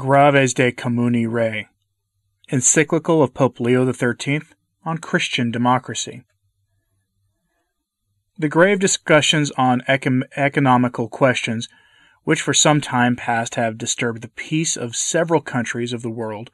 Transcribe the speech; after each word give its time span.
Graves 0.00 0.54
de 0.54 0.72
Communi 0.72 1.30
Rei, 1.30 1.68
encyclical 2.50 3.22
of 3.22 3.34
Pope 3.34 3.60
Leo 3.60 3.84
XIII 3.92 4.40
on 4.82 4.96
Christian 4.96 5.50
democracy. 5.50 6.22
The 8.38 8.48
grave 8.48 8.78
discussions 8.78 9.50
on 9.58 9.82
econ- 9.86 10.22
economical 10.36 11.06
questions, 11.10 11.68
which 12.24 12.40
for 12.40 12.54
some 12.54 12.80
time 12.80 13.14
past 13.14 13.56
have 13.56 13.76
disturbed 13.76 14.22
the 14.22 14.28
peace 14.28 14.74
of 14.74 14.96
several 14.96 15.42
countries 15.42 15.92
of 15.92 16.00
the 16.00 16.08
world, 16.08 16.50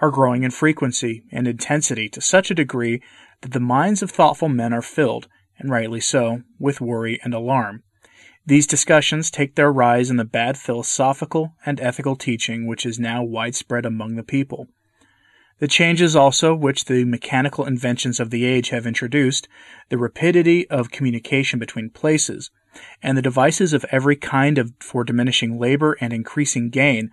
are 0.00 0.10
growing 0.10 0.42
in 0.42 0.50
frequency 0.50 1.22
and 1.30 1.46
intensity 1.46 2.08
to 2.08 2.22
such 2.22 2.50
a 2.50 2.54
degree 2.54 3.02
that 3.42 3.52
the 3.52 3.60
minds 3.60 4.02
of 4.02 4.10
thoughtful 4.10 4.48
men 4.48 4.72
are 4.72 4.80
filled, 4.80 5.28
and 5.58 5.70
rightly 5.70 6.00
so, 6.00 6.44
with 6.58 6.80
worry 6.80 7.20
and 7.22 7.34
alarm. 7.34 7.82
These 8.48 8.68
discussions 8.68 9.28
take 9.28 9.56
their 9.56 9.72
rise 9.72 10.08
in 10.08 10.18
the 10.18 10.24
bad 10.24 10.56
philosophical 10.56 11.54
and 11.66 11.80
ethical 11.80 12.14
teaching 12.14 12.68
which 12.68 12.86
is 12.86 12.96
now 12.96 13.24
widespread 13.24 13.84
among 13.84 14.14
the 14.14 14.22
people. 14.22 14.68
The 15.58 15.66
changes 15.66 16.14
also 16.14 16.54
which 16.54 16.84
the 16.84 17.04
mechanical 17.04 17.64
inventions 17.64 18.20
of 18.20 18.30
the 18.30 18.44
age 18.44 18.68
have 18.68 18.86
introduced, 18.86 19.48
the 19.88 19.98
rapidity 19.98 20.68
of 20.70 20.92
communication 20.92 21.58
between 21.58 21.90
places, 21.90 22.50
and 23.02 23.18
the 23.18 23.22
devices 23.22 23.72
of 23.72 23.84
every 23.90 24.14
kind 24.14 24.58
of 24.58 24.72
for 24.78 25.02
diminishing 25.02 25.58
labor 25.58 25.96
and 26.00 26.12
increasing 26.12 26.70
gain, 26.70 27.10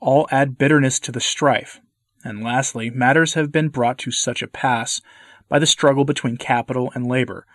all 0.00 0.26
add 0.32 0.58
bitterness 0.58 0.98
to 0.98 1.12
the 1.12 1.20
strife. 1.20 1.80
And 2.24 2.42
lastly, 2.42 2.90
matters 2.90 3.34
have 3.34 3.52
been 3.52 3.68
brought 3.68 3.98
to 3.98 4.10
such 4.10 4.42
a 4.42 4.48
pass 4.48 5.00
by 5.48 5.60
the 5.60 5.66
struggle 5.66 6.04
between 6.04 6.38
capital 6.38 6.90
and 6.94 7.06
labor, 7.06 7.46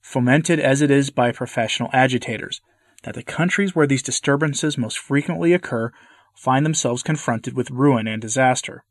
fomented 0.00 0.60
as 0.60 0.82
it 0.82 0.90
is 0.90 1.10
by 1.10 1.32
professional 1.32 1.90
agitators, 1.92 2.60
that 3.04 3.14
the 3.14 3.22
countries 3.22 3.74
where 3.74 3.86
these 3.86 4.02
disturbances 4.02 4.76
most 4.76 4.98
frequently 4.98 5.52
occur 5.52 5.92
find 6.34 6.66
themselves 6.66 7.02
confronted 7.02 7.54
with 7.54 7.70
ruin 7.70 8.06
and 8.06 8.20
disaster. 8.20 8.84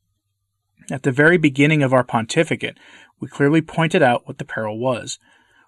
At 0.92 1.04
the 1.04 1.12
very 1.12 1.38
beginning 1.38 1.84
of 1.84 1.94
our 1.94 2.04
pontificate, 2.04 2.78
we 3.20 3.28
clearly 3.28 3.62
pointed 3.62 4.02
out 4.02 4.28
what 4.28 4.38
the 4.38 4.46
peril 4.46 4.78
was, 4.78 5.20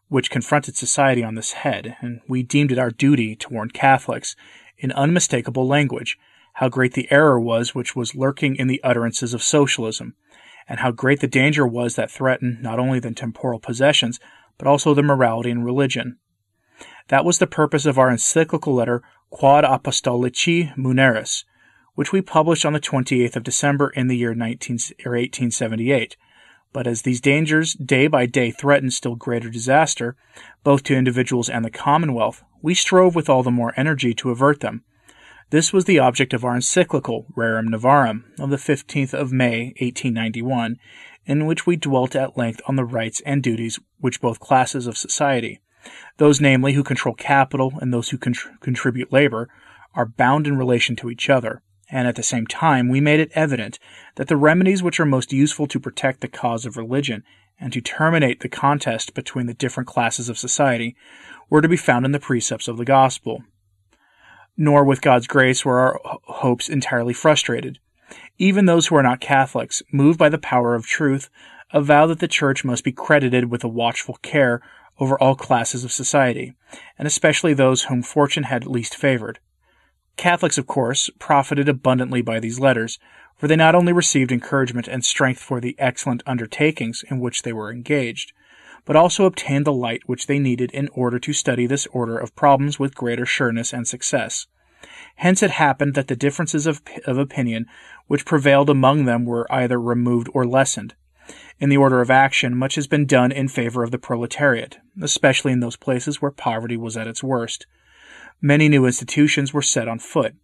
which 0.07 0.29
confronted 0.29 0.75
society 0.75 1.23
on 1.23 1.35
this 1.35 1.53
head, 1.53 1.97
and 2.01 2.21
we 2.27 2.43
deemed 2.43 2.71
it 2.71 2.79
our 2.79 2.91
duty 2.91 3.35
to 3.35 3.49
warn 3.49 3.69
Catholics, 3.69 4.35
in 4.77 4.91
unmistakable 4.91 5.67
language, 5.67 6.17
how 6.53 6.69
great 6.69 6.93
the 6.93 7.11
error 7.11 7.39
was 7.39 7.73
which 7.73 7.95
was 7.95 8.15
lurking 8.15 8.55
in 8.55 8.67
the 8.67 8.83
utterances 8.83 9.33
of 9.33 9.41
socialism, 9.41 10.15
and 10.67 10.79
how 10.79 10.91
great 10.91 11.19
the 11.19 11.27
danger 11.27 11.65
was 11.65 11.95
that 11.95 12.11
threatened 12.11 12.61
not 12.61 12.79
only 12.79 12.99
the 12.99 13.11
temporal 13.11 13.59
possessions, 13.59 14.19
but 14.57 14.67
also 14.67 14.93
the 14.93 15.03
morality 15.03 15.49
and 15.49 15.65
religion. 15.65 16.17
That 17.09 17.25
was 17.25 17.37
the 17.37 17.47
purpose 17.47 17.85
of 17.85 17.99
our 17.99 18.09
encyclical 18.09 18.73
letter 18.73 19.03
Quod 19.29 19.63
Apostolici 19.63 20.75
Muneris, 20.75 21.43
which 21.93 22.11
we 22.11 22.21
published 22.21 22.65
on 22.65 22.73
the 22.73 22.79
28th 22.79 23.35
of 23.35 23.43
December 23.43 23.89
in 23.89 24.07
the 24.07 24.17
year 24.17 24.33
19, 24.33 24.75
1878. 24.75 26.17
But 26.73 26.87
as 26.87 27.03
these 27.03 27.21
dangers 27.21 27.73
day 27.73 28.07
by 28.07 28.25
day 28.25 28.49
threatened 28.49 28.93
still 28.93 29.15
greater 29.15 29.49
disaster, 29.49 30.15
both 30.63 30.83
to 30.83 30.95
individuals 30.95 31.47
and 31.47 31.63
the 31.63 31.69
Commonwealth, 31.69 32.43
we 32.61 32.73
strove 32.73 33.13
with 33.13 33.29
all 33.29 33.43
the 33.43 33.51
more 33.51 33.73
energy 33.77 34.13
to 34.15 34.31
avert 34.31 34.61
them. 34.61 34.83
This 35.51 35.71
was 35.71 35.85
the 35.85 35.99
object 35.99 36.33
of 36.33 36.43
our 36.43 36.55
encyclical 36.55 37.27
Rerum 37.37 37.67
Novarum 37.67 38.23
of 38.39 38.49
the 38.49 38.57
15th 38.57 39.13
of 39.13 39.31
May, 39.31 39.75
1891, 39.79 40.77
in 41.27 41.45
which 41.45 41.67
we 41.67 41.77
dwelt 41.77 42.15
at 42.15 42.35
length 42.35 42.61
on 42.67 42.75
the 42.75 42.83
rights 42.83 43.21
and 43.27 43.43
duties 43.43 43.79
which 43.99 44.21
both 44.21 44.39
classes 44.39 44.87
of 44.87 44.97
society, 44.97 45.61
those 46.17 46.41
namely 46.41 46.73
who 46.73 46.83
control 46.83 47.15
capital 47.15 47.73
and 47.81 47.93
those 47.93 48.09
who 48.09 48.17
contr- 48.17 48.59
contribute 48.61 49.11
labor, 49.11 49.49
are 49.93 50.05
bound 50.05 50.47
in 50.47 50.57
relation 50.57 50.95
to 50.97 51.09
each 51.09 51.29
other, 51.29 51.61
and 51.89 52.07
at 52.07 52.15
the 52.15 52.23
same 52.23 52.47
time 52.47 52.89
we 52.89 52.99
made 52.99 53.19
it 53.19 53.31
evident 53.33 53.79
that 54.15 54.27
the 54.27 54.37
remedies 54.37 54.83
which 54.83 54.99
are 54.99 55.05
most 55.05 55.31
useful 55.31 55.67
to 55.67 55.79
protect 55.79 56.21
the 56.21 56.27
cause 56.27 56.65
of 56.65 56.77
religion 56.77 57.23
and 57.59 57.71
to 57.71 57.81
terminate 57.81 58.41
the 58.41 58.49
contest 58.49 59.13
between 59.13 59.45
the 59.45 59.53
different 59.53 59.87
classes 59.87 60.27
of 60.29 60.37
society 60.37 60.95
were 61.49 61.61
to 61.61 61.69
be 61.69 61.77
found 61.77 62.05
in 62.05 62.11
the 62.11 62.19
precepts 62.19 62.67
of 62.67 62.77
the 62.77 62.85
gospel. 62.85 63.43
Nor, 64.57 64.83
with 64.83 65.01
God's 65.01 65.27
grace, 65.27 65.63
were 65.63 65.79
our 65.79 65.99
hopes 66.23 66.69
entirely 66.69 67.13
frustrated. 67.13 67.79
Even 68.37 68.65
those 68.65 68.87
who 68.87 68.95
are 68.95 69.03
not 69.03 69.21
Catholics, 69.21 69.81
moved 69.91 70.19
by 70.19 70.29
the 70.29 70.37
power 70.37 70.75
of 70.75 70.85
truth, 70.85 71.29
avow 71.71 72.05
that 72.07 72.19
the 72.19 72.27
Church 72.27 72.63
must 72.63 72.83
be 72.83 72.91
credited 72.91 73.49
with 73.49 73.63
a 73.63 73.69
watchful 73.69 74.17
care 74.21 74.61
over 74.99 75.19
all 75.19 75.35
classes 75.35 75.83
of 75.83 75.91
society, 75.91 76.53
and 76.97 77.07
especially 77.07 77.53
those 77.53 77.83
whom 77.83 78.01
fortune 78.01 78.43
had 78.43 78.65
least 78.65 78.95
favored. 78.95 79.39
Catholics, 80.17 80.57
of 80.57 80.67
course, 80.67 81.09
profited 81.19 81.67
abundantly 81.67 82.21
by 82.21 82.39
these 82.39 82.59
letters, 82.59 82.99
for 83.35 83.47
they 83.47 83.55
not 83.55 83.75
only 83.75 83.91
received 83.91 84.31
encouragement 84.31 84.87
and 84.87 85.03
strength 85.03 85.41
for 85.41 85.59
the 85.59 85.75
excellent 85.77 86.23
undertakings 86.25 87.03
in 87.09 87.19
which 87.19 87.41
they 87.41 87.51
were 87.51 87.71
engaged, 87.71 88.31
but 88.85 88.95
also 88.95 89.25
obtained 89.25 89.65
the 89.65 89.73
light 89.73 90.03
which 90.05 90.27
they 90.27 90.39
needed 90.39 90.71
in 90.71 90.87
order 90.89 91.19
to 91.19 91.33
study 91.33 91.65
this 91.65 91.87
order 91.87 92.17
of 92.17 92.35
problems 92.35 92.79
with 92.79 92.95
greater 92.95 93.25
sureness 93.25 93.73
and 93.73 93.87
success. 93.87 94.47
Hence 95.15 95.41
it 95.41 95.51
happened 95.51 95.95
that 95.95 96.07
the 96.07 96.15
differences 96.15 96.67
of, 96.67 96.81
of 97.05 97.17
opinion 97.17 97.65
which 98.07 98.25
prevailed 98.25 98.69
among 98.69 99.05
them 99.05 99.25
were 99.25 99.51
either 99.51 99.79
removed 99.81 100.29
or 100.33 100.45
lessened. 100.45 100.93
In 101.59 101.69
the 101.69 101.77
order 101.77 102.01
of 102.01 102.11
action, 102.11 102.57
much 102.57 102.75
has 102.75 102.87
been 102.87 103.05
done 103.05 103.31
in 103.31 103.47
favor 103.47 103.83
of 103.83 103.91
the 103.91 103.97
proletariat, 103.97 104.77
especially 105.01 105.51
in 105.51 105.59
those 105.59 105.77
places 105.77 106.21
where 106.21 106.31
poverty 106.31 106.77
was 106.77 106.97
at 106.97 107.07
its 107.07 107.23
worst. 107.23 107.65
Many 108.41 108.67
new 108.67 108.85
institutions 108.85 109.53
were 109.53 109.61
set 109.61 109.87
on 109.87 109.99
foot. 109.99 110.35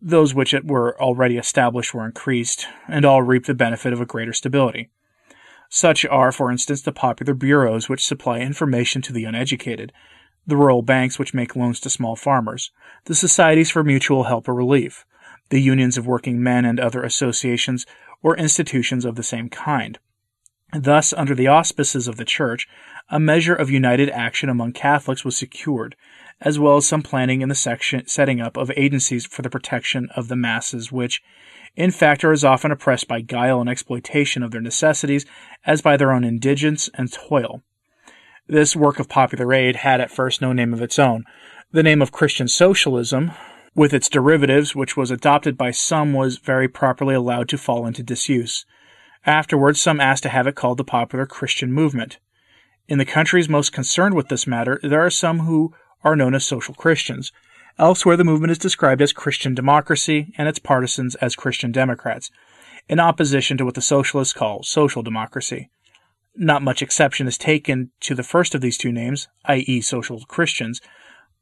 Those 0.00 0.34
which 0.34 0.54
were 0.64 1.00
already 1.00 1.38
established 1.38 1.94
were 1.94 2.04
increased, 2.04 2.66
and 2.88 3.04
all 3.04 3.22
reaped 3.22 3.46
the 3.46 3.54
benefit 3.54 3.92
of 3.92 4.00
a 4.00 4.06
greater 4.06 4.32
stability. 4.32 4.90
Such 5.68 6.04
are, 6.04 6.32
for 6.32 6.50
instance, 6.50 6.82
the 6.82 6.92
popular 6.92 7.32
bureaus 7.32 7.88
which 7.88 8.04
supply 8.04 8.40
information 8.40 9.00
to 9.02 9.12
the 9.12 9.24
uneducated, 9.24 9.92
the 10.46 10.56
rural 10.56 10.82
banks 10.82 11.18
which 11.18 11.34
make 11.34 11.56
loans 11.56 11.80
to 11.80 11.90
small 11.90 12.16
farmers, 12.16 12.72
the 13.04 13.14
societies 13.14 13.70
for 13.70 13.82
mutual 13.82 14.24
help 14.24 14.48
or 14.48 14.54
relief, 14.54 15.06
the 15.48 15.60
unions 15.60 15.96
of 15.96 16.06
working 16.06 16.42
men 16.42 16.64
and 16.64 16.78
other 16.78 17.02
associations 17.02 17.86
or 18.22 18.36
institutions 18.36 19.04
of 19.04 19.16
the 19.16 19.22
same 19.22 19.48
kind. 19.48 19.98
Thus, 20.72 21.12
under 21.12 21.34
the 21.34 21.48
auspices 21.48 22.08
of 22.08 22.16
the 22.16 22.24
Church, 22.24 22.66
a 23.10 23.20
measure 23.20 23.54
of 23.54 23.68
united 23.68 24.08
action 24.08 24.48
among 24.48 24.72
Catholics 24.72 25.24
was 25.24 25.36
secured, 25.36 25.96
as 26.40 26.58
well 26.58 26.76
as 26.76 26.86
some 26.86 27.02
planning 27.02 27.42
in 27.42 27.48
the 27.48 27.54
section, 27.54 28.06
setting 28.06 28.40
up 28.40 28.56
of 28.56 28.70
agencies 28.74 29.26
for 29.26 29.42
the 29.42 29.50
protection 29.50 30.08
of 30.16 30.28
the 30.28 30.36
masses, 30.36 30.90
which, 30.90 31.22
in 31.76 31.90
fact, 31.90 32.24
are 32.24 32.32
as 32.32 32.44
often 32.44 32.70
oppressed 32.70 33.06
by 33.06 33.20
guile 33.20 33.60
and 33.60 33.68
exploitation 33.68 34.42
of 34.42 34.50
their 34.50 34.60
necessities 34.60 35.26
as 35.66 35.82
by 35.82 35.96
their 35.96 36.10
own 36.10 36.24
indigence 36.24 36.88
and 36.94 37.12
toil. 37.12 37.62
This 38.46 38.74
work 38.74 38.98
of 38.98 39.08
popular 39.08 39.52
aid 39.52 39.76
had 39.76 40.00
at 40.00 40.10
first 40.10 40.40
no 40.40 40.52
name 40.52 40.72
of 40.72 40.82
its 40.82 40.98
own. 40.98 41.24
The 41.70 41.82
name 41.82 42.02
of 42.02 42.12
Christian 42.12 42.48
Socialism, 42.48 43.32
with 43.74 43.94
its 43.94 44.08
derivatives, 44.08 44.74
which 44.74 44.96
was 44.96 45.10
adopted 45.10 45.56
by 45.56 45.70
some, 45.70 46.12
was 46.12 46.38
very 46.38 46.68
properly 46.68 47.14
allowed 47.14 47.48
to 47.48 47.58
fall 47.58 47.86
into 47.86 48.02
disuse. 48.02 48.66
Afterwards, 49.24 49.80
some 49.80 50.00
asked 50.00 50.24
to 50.24 50.28
have 50.28 50.46
it 50.46 50.56
called 50.56 50.78
the 50.78 50.84
Popular 50.84 51.26
Christian 51.26 51.72
Movement. 51.72 52.18
In 52.88 52.98
the 52.98 53.04
countries 53.04 53.48
most 53.48 53.72
concerned 53.72 54.14
with 54.14 54.28
this 54.28 54.46
matter, 54.46 54.80
there 54.82 55.04
are 55.04 55.10
some 55.10 55.40
who 55.40 55.72
are 56.04 56.16
known 56.16 56.34
as 56.34 56.44
social 56.44 56.74
Christians. 56.74 57.32
Elsewhere, 57.78 58.16
the 58.16 58.24
movement 58.24 58.50
is 58.50 58.58
described 58.58 59.00
as 59.00 59.12
Christian 59.12 59.54
democracy 59.54 60.34
and 60.36 60.48
its 60.48 60.58
partisans 60.58 61.14
as 61.16 61.36
Christian 61.36 61.72
Democrats, 61.72 62.30
in 62.88 63.00
opposition 63.00 63.56
to 63.56 63.64
what 63.64 63.74
the 63.74 63.80
socialists 63.80 64.34
call 64.34 64.62
social 64.62 65.02
democracy. 65.02 65.70
Not 66.34 66.62
much 66.62 66.82
exception 66.82 67.26
is 67.26 67.38
taken 67.38 67.90
to 68.00 68.14
the 68.14 68.22
first 68.22 68.54
of 68.54 68.60
these 68.60 68.76
two 68.76 68.92
names, 68.92 69.28
i.e., 69.44 69.80
social 69.80 70.20
Christians, 70.24 70.80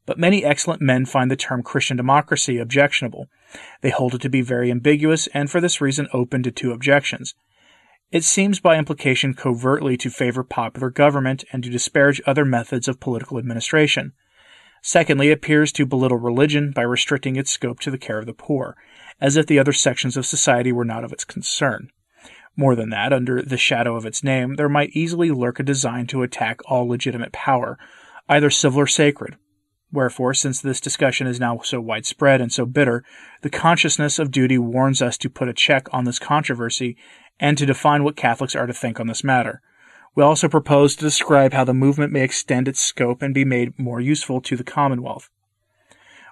but 0.05 0.17
many 0.17 0.43
excellent 0.43 0.81
men 0.81 1.05
find 1.05 1.29
the 1.29 1.35
term 1.35 1.63
Christian 1.63 1.97
democracy 1.97 2.57
objectionable. 2.57 3.27
They 3.81 3.89
hold 3.89 4.15
it 4.15 4.21
to 4.21 4.29
be 4.29 4.41
very 4.41 4.71
ambiguous 4.71 5.27
and 5.27 5.49
for 5.49 5.61
this 5.61 5.81
reason 5.81 6.07
open 6.13 6.43
to 6.43 6.51
two 6.51 6.71
objections. 6.71 7.35
It 8.11 8.23
seems 8.25 8.59
by 8.59 8.77
implication 8.77 9.33
covertly 9.33 9.95
to 9.97 10.09
favor 10.09 10.43
popular 10.43 10.89
government 10.89 11.45
and 11.53 11.63
to 11.63 11.69
disparage 11.69 12.21
other 12.25 12.43
methods 12.43 12.87
of 12.87 12.99
political 12.99 13.37
administration. 13.37 14.11
Secondly, 14.81 15.29
it 15.29 15.33
appears 15.33 15.71
to 15.73 15.85
belittle 15.85 16.17
religion 16.17 16.71
by 16.71 16.81
restricting 16.81 17.35
its 17.35 17.51
scope 17.51 17.79
to 17.81 17.91
the 17.91 17.97
care 17.97 18.17
of 18.17 18.25
the 18.25 18.33
poor, 18.33 18.75
as 19.21 19.37
if 19.37 19.45
the 19.45 19.59
other 19.59 19.71
sections 19.71 20.17
of 20.17 20.25
society 20.25 20.71
were 20.71 20.83
not 20.83 21.03
of 21.03 21.13
its 21.13 21.23
concern. 21.23 21.89
More 22.57 22.75
than 22.75 22.89
that, 22.89 23.13
under 23.13 23.41
the 23.41 23.57
shadow 23.57 23.95
of 23.95 24.05
its 24.05 24.23
name, 24.23 24.55
there 24.55 24.67
might 24.67 24.89
easily 24.89 25.31
lurk 25.31 25.59
a 25.59 25.63
design 25.63 26.07
to 26.07 26.23
attack 26.23 26.59
all 26.65 26.87
legitimate 26.87 27.31
power, 27.31 27.77
either 28.27 28.49
civil 28.49 28.81
or 28.81 28.87
sacred, 28.87 29.37
Wherefore, 29.93 30.33
since 30.33 30.61
this 30.61 30.79
discussion 30.79 31.27
is 31.27 31.39
now 31.39 31.59
so 31.63 31.81
widespread 31.81 32.39
and 32.39 32.51
so 32.51 32.65
bitter, 32.65 33.03
the 33.41 33.49
consciousness 33.49 34.19
of 34.19 34.31
duty 34.31 34.57
warns 34.57 35.01
us 35.01 35.17
to 35.17 35.29
put 35.29 35.49
a 35.49 35.53
check 35.53 35.87
on 35.93 36.05
this 36.05 36.19
controversy 36.19 36.95
and 37.39 37.57
to 37.57 37.65
define 37.65 38.03
what 38.03 38.15
Catholics 38.15 38.55
are 38.55 38.67
to 38.67 38.73
think 38.73 38.99
on 38.99 39.07
this 39.07 39.23
matter. 39.23 39.61
We 40.15 40.23
also 40.23 40.47
propose 40.47 40.95
to 40.95 41.01
describe 41.01 41.53
how 41.53 41.63
the 41.63 41.73
movement 41.73 42.13
may 42.13 42.21
extend 42.21 42.67
its 42.67 42.79
scope 42.79 43.21
and 43.21 43.33
be 43.33 43.45
made 43.45 43.77
more 43.77 43.99
useful 43.99 44.41
to 44.41 44.55
the 44.55 44.63
Commonwealth. 44.63 45.29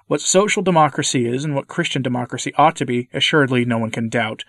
What 0.06 0.20
social 0.20 0.62
democracy 0.62 1.26
is 1.26 1.44
and 1.44 1.54
what 1.54 1.68
Christian 1.68 2.02
democracy 2.02 2.52
ought 2.56 2.76
to 2.76 2.86
be, 2.86 3.08
assuredly 3.12 3.64
no 3.64 3.78
one 3.78 3.90
can 3.90 4.08
doubt. 4.08 4.44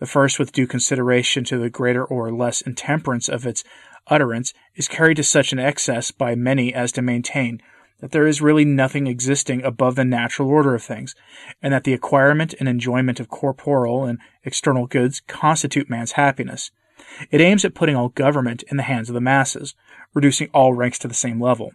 The 0.00 0.06
first, 0.06 0.38
with 0.38 0.52
due 0.52 0.66
consideration 0.66 1.44
to 1.44 1.58
the 1.58 1.70
greater 1.70 2.04
or 2.04 2.32
less 2.32 2.62
intemperance 2.62 3.28
of 3.28 3.46
its 3.46 3.62
utterance, 4.08 4.52
is 4.74 4.88
carried 4.88 5.16
to 5.18 5.22
such 5.22 5.52
an 5.52 5.58
excess 5.58 6.10
by 6.10 6.34
many 6.34 6.74
as 6.74 6.92
to 6.92 7.02
maintain 7.02 7.62
that 8.00 8.12
there 8.12 8.26
is 8.26 8.42
really 8.42 8.64
nothing 8.64 9.06
existing 9.06 9.62
above 9.62 9.94
the 9.94 10.04
natural 10.04 10.48
order 10.48 10.74
of 10.74 10.82
things, 10.82 11.14
and 11.62 11.72
that 11.72 11.84
the 11.84 11.92
acquirement 11.92 12.54
and 12.58 12.68
enjoyment 12.68 13.20
of 13.20 13.28
corporal 13.28 14.04
and 14.04 14.18
external 14.42 14.86
goods 14.86 15.22
constitute 15.26 15.88
man's 15.88 16.12
happiness. 16.12 16.70
It 17.30 17.40
aims 17.40 17.64
at 17.64 17.74
putting 17.74 17.96
all 17.96 18.08
government 18.08 18.62
in 18.64 18.76
the 18.76 18.82
hands 18.82 19.08
of 19.08 19.14
the 19.14 19.20
masses, 19.20 19.74
reducing 20.14 20.48
all 20.52 20.74
ranks 20.74 20.98
to 21.00 21.08
the 21.08 21.14
same 21.14 21.40
level, 21.40 21.72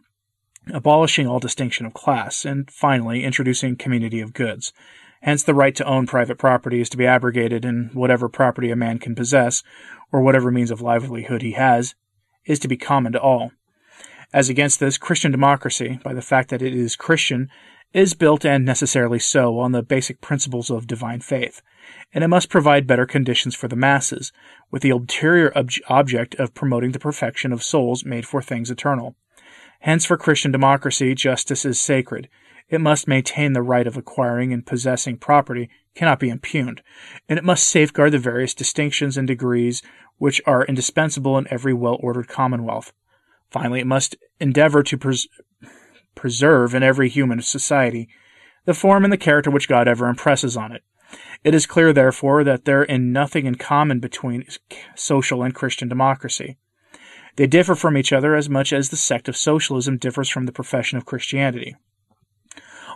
abolishing 0.73 1.27
all 1.27 1.39
distinction 1.39 1.85
of 1.85 1.93
class, 1.93 2.45
and 2.45 2.69
finally 2.69 3.23
introducing 3.23 3.75
community 3.75 4.19
of 4.19 4.33
goods. 4.33 4.73
Hence, 5.21 5.43
the 5.43 5.53
right 5.53 5.75
to 5.75 5.85
own 5.85 6.07
private 6.07 6.37
property 6.37 6.79
is 6.79 6.89
to 6.89 6.97
be 6.97 7.05
abrogated, 7.05 7.65
and 7.65 7.93
whatever 7.93 8.29
property 8.29 8.71
a 8.71 8.75
man 8.75 8.99
can 8.99 9.15
possess, 9.15 9.63
or 10.11 10.21
whatever 10.21 10.51
means 10.51 10.71
of 10.71 10.81
livelihood 10.81 11.41
he 11.41 11.53
has, 11.53 11.95
is 12.45 12.59
to 12.59 12.67
be 12.67 12.77
common 12.77 13.11
to 13.13 13.21
all. 13.21 13.51
As 14.31 14.47
against 14.47 14.79
this, 14.79 14.99
Christian 14.99 15.31
democracy, 15.31 15.99
by 16.03 16.13
the 16.13 16.21
fact 16.21 16.49
that 16.49 16.61
it 16.61 16.73
is 16.73 16.95
Christian, 16.95 17.49
is 17.93 18.13
built 18.13 18.45
and 18.45 18.63
necessarily 18.63 19.17
so 19.17 19.57
on 19.57 19.71
the 19.71 19.81
basic 19.81 20.21
principles 20.21 20.69
of 20.69 20.85
divine 20.85 21.21
faith, 21.21 21.63
and 22.13 22.23
it 22.23 22.27
must 22.27 22.49
provide 22.49 22.85
better 22.85 23.07
conditions 23.07 23.55
for 23.55 23.67
the 23.67 23.75
masses, 23.75 24.31
with 24.69 24.83
the 24.83 24.91
ulterior 24.91 25.51
ob- 25.57 25.71
object 25.87 26.35
of 26.35 26.53
promoting 26.53 26.91
the 26.91 26.99
perfection 26.99 27.51
of 27.51 27.63
souls 27.63 28.05
made 28.05 28.27
for 28.27 28.39
things 28.39 28.69
eternal. 28.69 29.15
Hence, 29.79 30.05
for 30.05 30.17
Christian 30.17 30.51
democracy, 30.51 31.15
justice 31.15 31.65
is 31.65 31.81
sacred. 31.81 32.29
It 32.69 32.81
must 32.81 33.07
maintain 33.07 33.53
the 33.53 33.63
right 33.63 33.87
of 33.87 33.97
acquiring 33.97 34.53
and 34.53 34.63
possessing 34.63 35.17
property 35.17 35.71
cannot 35.95 36.19
be 36.19 36.29
impugned, 36.29 36.83
and 37.27 37.39
it 37.39 37.45
must 37.45 37.67
safeguard 37.67 38.11
the 38.11 38.19
various 38.19 38.53
distinctions 38.53 39.17
and 39.17 39.27
degrees 39.27 39.81
which 40.17 40.39
are 40.45 40.65
indispensable 40.65 41.35
in 41.39 41.47
every 41.49 41.73
well 41.73 41.97
ordered 41.99 42.27
commonwealth. 42.27 42.93
Finally, 43.51 43.81
it 43.81 43.87
must 43.87 44.15
endeavor 44.39 44.83
to 44.83 44.97
pres- 44.97 45.27
preserve 46.15 46.75
in 46.75 46.83
every 46.83 47.09
human 47.09 47.41
society 47.41 48.09
the 48.65 48.73
form 48.73 49.03
and 49.03 49.11
the 49.11 49.17
character 49.17 49.49
which 49.49 49.69
God 49.69 49.87
ever 49.87 50.07
impresses 50.07 50.55
on 50.55 50.71
it. 50.71 50.83
It 51.43 51.55
is 51.55 51.65
clear, 51.65 51.91
therefore, 51.91 52.43
that 52.43 52.65
there 52.65 52.83
is 52.83 52.99
nothing 52.99 53.45
in 53.45 53.55
common 53.55 53.99
between 53.99 54.45
social 54.95 55.41
and 55.41 55.55
Christian 55.55 55.87
democracy. 55.87 56.57
They 57.35 57.47
differ 57.47 57.73
from 57.73 57.97
each 57.97 58.11
other 58.11 58.35
as 58.35 58.49
much 58.49 58.73
as 58.73 58.89
the 58.89 58.97
sect 58.97 59.29
of 59.29 59.37
socialism 59.37 59.97
differs 59.97 60.29
from 60.29 60.45
the 60.45 60.51
profession 60.51 60.97
of 60.97 61.05
Christianity. 61.05 61.75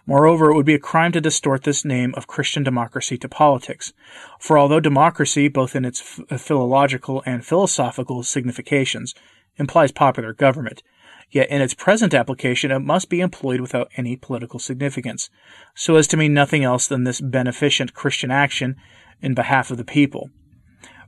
Moreover, 0.05 0.49
it 0.49 0.55
would 0.55 0.65
be 0.65 0.73
a 0.73 0.79
crime 0.79 1.13
to 1.13 1.21
distort 1.21 1.63
this 1.63 1.85
name 1.85 2.13
of 2.15 2.27
Christian 2.27 2.61
democracy 2.61 3.17
to 3.19 3.29
politics. 3.29 3.93
For 4.37 4.59
although 4.59 4.81
democracy, 4.81 5.47
both 5.47 5.77
in 5.77 5.85
its 5.85 6.01
philological 6.01 7.23
and 7.25 7.45
philosophical 7.45 8.21
significations, 8.23 9.15
implies 9.57 9.91
popular 9.91 10.33
government, 10.33 10.83
yet 11.31 11.49
in 11.49 11.61
its 11.61 11.73
present 11.73 12.13
application 12.13 12.71
it 12.71 12.79
must 12.79 13.09
be 13.09 13.21
employed 13.21 13.61
without 13.61 13.91
any 13.97 14.15
political 14.15 14.59
significance, 14.59 15.29
so 15.75 15.95
as 15.95 16.07
to 16.07 16.17
mean 16.17 16.33
nothing 16.33 16.63
else 16.63 16.87
than 16.87 17.03
this 17.03 17.21
beneficent 17.21 17.93
Christian 17.93 18.31
action 18.31 18.75
in 19.21 19.33
behalf 19.33 19.71
of 19.71 19.77
the 19.77 19.85
people. 19.85 20.29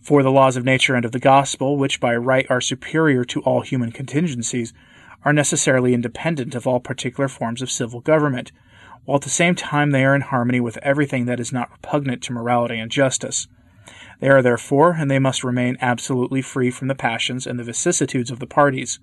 For 0.01 0.21
the 0.21 0.31
laws 0.31 0.55
of 0.55 0.63
nature 0.63 0.95
and 0.95 1.05
of 1.05 1.11
the 1.11 1.19
gospel, 1.19 1.77
which 1.77 1.99
by 1.99 2.15
right 2.15 2.45
are 2.49 2.61
superior 2.61 3.23
to 3.25 3.41
all 3.41 3.61
human 3.61 3.91
contingencies, 3.91 4.73
are 5.23 5.33
necessarily 5.33 5.93
independent 5.93 6.53
of 6.53 6.67
all 6.67 6.79
particular 6.79 7.27
forms 7.27 7.61
of 7.61 7.71
civil 7.71 8.01
government, 8.01 8.51
while 9.05 9.15
at 9.15 9.23
the 9.23 9.29
same 9.29 9.55
time 9.55 9.91
they 9.91 10.05
are 10.05 10.15
in 10.15 10.21
harmony 10.21 10.59
with 10.59 10.77
everything 10.77 11.25
that 11.25 11.39
is 11.39 11.51
not 11.51 11.71
repugnant 11.71 12.21
to 12.23 12.33
morality 12.33 12.77
and 12.77 12.91
justice. 12.91 13.47
They 14.19 14.29
are 14.29 14.41
therefore, 14.41 14.93
and 14.93 15.09
they 15.09 15.19
must 15.19 15.43
remain 15.43 15.77
absolutely 15.81 16.41
free 16.41 16.71
from 16.71 16.87
the 16.87 16.95
passions 16.95 17.45
and 17.45 17.59
the 17.59 17.63
vicissitudes 17.63 18.31
of 18.31 18.39
the 18.39 18.47
parties, 18.47 18.99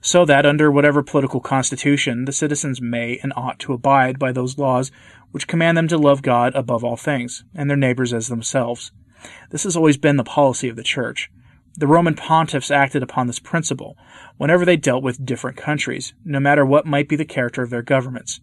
so 0.00 0.24
that 0.24 0.46
under 0.46 0.70
whatever 0.70 1.02
political 1.02 1.40
constitution 1.40 2.24
the 2.24 2.32
citizens 2.32 2.80
may 2.80 3.18
and 3.22 3.32
ought 3.36 3.58
to 3.60 3.72
abide 3.72 4.18
by 4.18 4.32
those 4.32 4.58
laws 4.58 4.90
which 5.30 5.48
command 5.48 5.76
them 5.76 5.88
to 5.88 5.98
love 5.98 6.22
God 6.22 6.54
above 6.54 6.84
all 6.84 6.96
things, 6.96 7.44
and 7.54 7.70
their 7.70 7.76
neighbors 7.76 8.12
as 8.12 8.28
themselves. 8.28 8.92
This 9.50 9.64
has 9.64 9.76
always 9.76 9.96
been 9.96 10.16
the 10.16 10.24
policy 10.24 10.68
of 10.68 10.76
the 10.76 10.82
Church. 10.82 11.30
The 11.76 11.86
Roman 11.86 12.14
pontiffs 12.14 12.70
acted 12.70 13.02
upon 13.02 13.26
this 13.26 13.38
principle 13.38 13.96
whenever 14.38 14.64
they 14.64 14.76
dealt 14.76 15.02
with 15.02 15.24
different 15.24 15.56
countries, 15.56 16.14
no 16.24 16.40
matter 16.40 16.64
what 16.64 16.86
might 16.86 17.08
be 17.08 17.16
the 17.16 17.24
character 17.24 17.62
of 17.62 17.70
their 17.70 17.82
governments. 17.82 18.40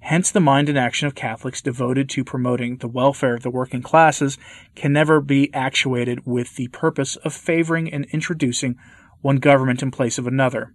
Hence, 0.00 0.30
the 0.30 0.40
mind 0.40 0.68
and 0.68 0.78
action 0.78 1.06
of 1.06 1.14
Catholics 1.14 1.60
devoted 1.60 2.08
to 2.10 2.24
promoting 2.24 2.78
the 2.78 2.88
welfare 2.88 3.34
of 3.34 3.42
the 3.42 3.50
working 3.50 3.82
classes 3.82 4.38
can 4.74 4.92
never 4.92 5.20
be 5.20 5.52
actuated 5.52 6.24
with 6.24 6.56
the 6.56 6.68
purpose 6.68 7.16
of 7.16 7.34
favoring 7.34 7.92
and 7.92 8.06
introducing 8.06 8.76
one 9.20 9.36
government 9.36 9.82
in 9.82 9.90
place 9.90 10.16
of 10.16 10.26
another. 10.26 10.72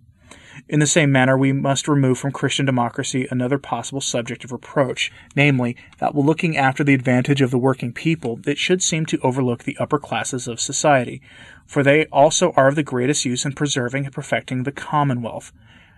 In 0.70 0.80
the 0.80 0.88
same 0.88 1.12
manner, 1.12 1.38
we 1.38 1.52
must 1.52 1.88
remove 1.88 2.20
from 2.20 2.32
Christian 2.32 2.66
democracy 2.66 3.28
another 3.32 3.58
possible 3.58 4.02
subject 4.02 4.44
of 4.44 4.52
reproach, 4.52 5.12
namely, 5.36 5.76
that 5.98 6.14
while 6.14 6.26
looking 6.26 6.56
after 6.56 6.84
the 6.84 6.94
advantage 6.94 7.42
of 7.42 7.50
the 7.50 7.58
working 7.58 7.92
people, 7.92 8.40
it 8.46 8.60
should 8.60 8.84
seem 8.84 9.06
to 9.08 9.20
overlook 9.22 9.64
the 9.64 9.78
upper 9.78 9.98
classes 9.98 10.48
of 10.48 10.62
society, 10.62 11.22
for 11.66 11.82
they 11.82 12.06
also 12.06 12.52
are 12.52 12.68
of 12.68 12.76
the 12.76 12.84
greatest 12.84 13.26
use 13.26 13.46
in 13.46 13.54
preserving 13.54 14.06
and 14.06 14.14
perfecting 14.14 14.62
the 14.64 14.72
commonwealth. 14.72 15.52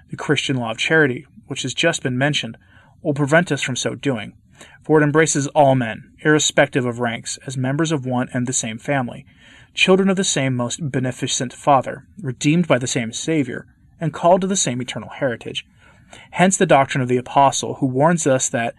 The 0.10 0.16
Christian 0.16 0.56
law 0.56 0.72
of 0.72 0.77
charity, 0.77 1.27
which 1.48 1.63
has 1.63 1.74
just 1.74 2.01
been 2.01 2.18
mentioned, 2.18 2.57
will 3.06 3.13
prevent 3.13 3.52
us 3.52 3.62
from 3.62 3.75
so 3.75 3.94
doing, 3.94 4.34
for 4.84 5.00
it 5.00 5.04
embraces 5.04 5.46
all 5.50 5.75
men, 5.75 6.12
irrespective 6.24 6.86
of 6.86 7.00
ranks, 7.00 7.38
as 7.46 7.56
members 7.56 7.92
of 7.92 8.06
one 8.06 8.28
and 8.34 8.48
the 8.48 8.54
same 8.54 8.80
family, 8.80 9.25
children 9.75 10.10
of 10.10 10.18
the 10.18 10.24
same 10.24 10.56
most 10.56 10.90
beneficent 10.92 11.54
Father, 11.54 12.07
redeemed 12.19 12.68
by 12.68 12.80
the 12.80 12.88
same 12.88 13.13
Savior, 13.13 13.68
and 14.02 14.12
called 14.12 14.42
to 14.42 14.48
the 14.48 14.56
same 14.56 14.81
eternal 14.81 15.10
heritage. 15.10 15.68
Hence 16.31 16.57
the 16.57 16.66
doctrine 16.66 17.04
of 17.04 17.07
the 17.07 17.18
Apostle, 17.18 17.75
who 17.75 17.86
warns 17.86 18.25
us 18.25 18.50
that 18.50 18.74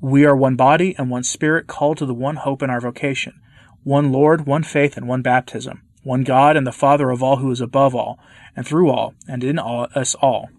we 0.00 0.24
are 0.24 0.36
one 0.36 0.54
body 0.54 0.94
and 0.96 1.10
one 1.10 1.24
spirit 1.24 1.66
called 1.66 1.98
to 1.98 2.06
the 2.06 2.14
one 2.14 2.36
hope 2.36 2.62
in 2.62 2.70
our 2.70 2.80
vocation, 2.80 3.40
one 3.82 4.12
Lord, 4.12 4.46
one 4.46 4.62
faith, 4.62 4.96
and 4.96 5.08
one 5.08 5.22
baptism, 5.22 5.82
one 6.04 6.22
God 6.22 6.56
and 6.56 6.66
the 6.66 6.72
Father 6.72 7.10
of 7.10 7.20
all 7.20 7.38
who 7.38 7.50
is 7.50 7.60
above 7.60 7.96
all, 7.96 8.20
and 8.54 8.64
through 8.64 8.90
all, 8.90 9.14
and 9.26 9.42
in 9.42 9.58
all, 9.58 9.88
us 9.96 10.14
all. 10.16 10.50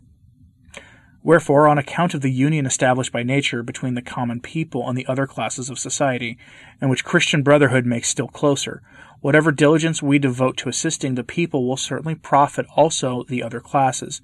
Wherefore, 1.27 1.67
on 1.67 1.77
account 1.77 2.13
of 2.13 2.21
the 2.21 2.31
union 2.31 2.65
established 2.65 3.11
by 3.11 3.21
nature 3.21 3.61
between 3.61 3.95
the 3.95 4.01
common 4.01 4.39
people 4.39 4.87
and 4.87 4.97
the 4.97 5.05
other 5.07 5.27
classes 5.27 5.69
of 5.69 5.77
society, 5.77 6.37
and 6.79 6.89
which 6.89 7.03
Christian 7.03 7.43
brotherhood 7.43 7.85
makes 7.85 8.07
still 8.07 8.29
closer, 8.29 8.81
whatever 9.19 9.51
diligence 9.51 10.01
we 10.01 10.19
devote 10.19 10.55
to 10.55 10.69
assisting 10.69 11.15
the 11.15 11.25
people 11.25 11.67
will 11.67 11.75
certainly 11.75 12.15
profit 12.15 12.65
also 12.77 13.25
the 13.27 13.43
other 13.43 13.59
classes. 13.59 14.21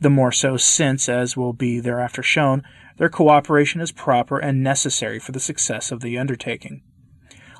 The 0.00 0.10
more 0.10 0.32
so 0.32 0.56
since, 0.56 1.08
as 1.08 1.36
will 1.36 1.52
be 1.52 1.78
thereafter 1.78 2.20
shown, 2.24 2.64
their 2.96 3.08
cooperation 3.08 3.80
is 3.80 3.92
proper 3.92 4.40
and 4.40 4.60
necessary 4.60 5.20
for 5.20 5.30
the 5.30 5.38
success 5.38 5.92
of 5.92 6.00
the 6.00 6.18
undertaking. 6.18 6.82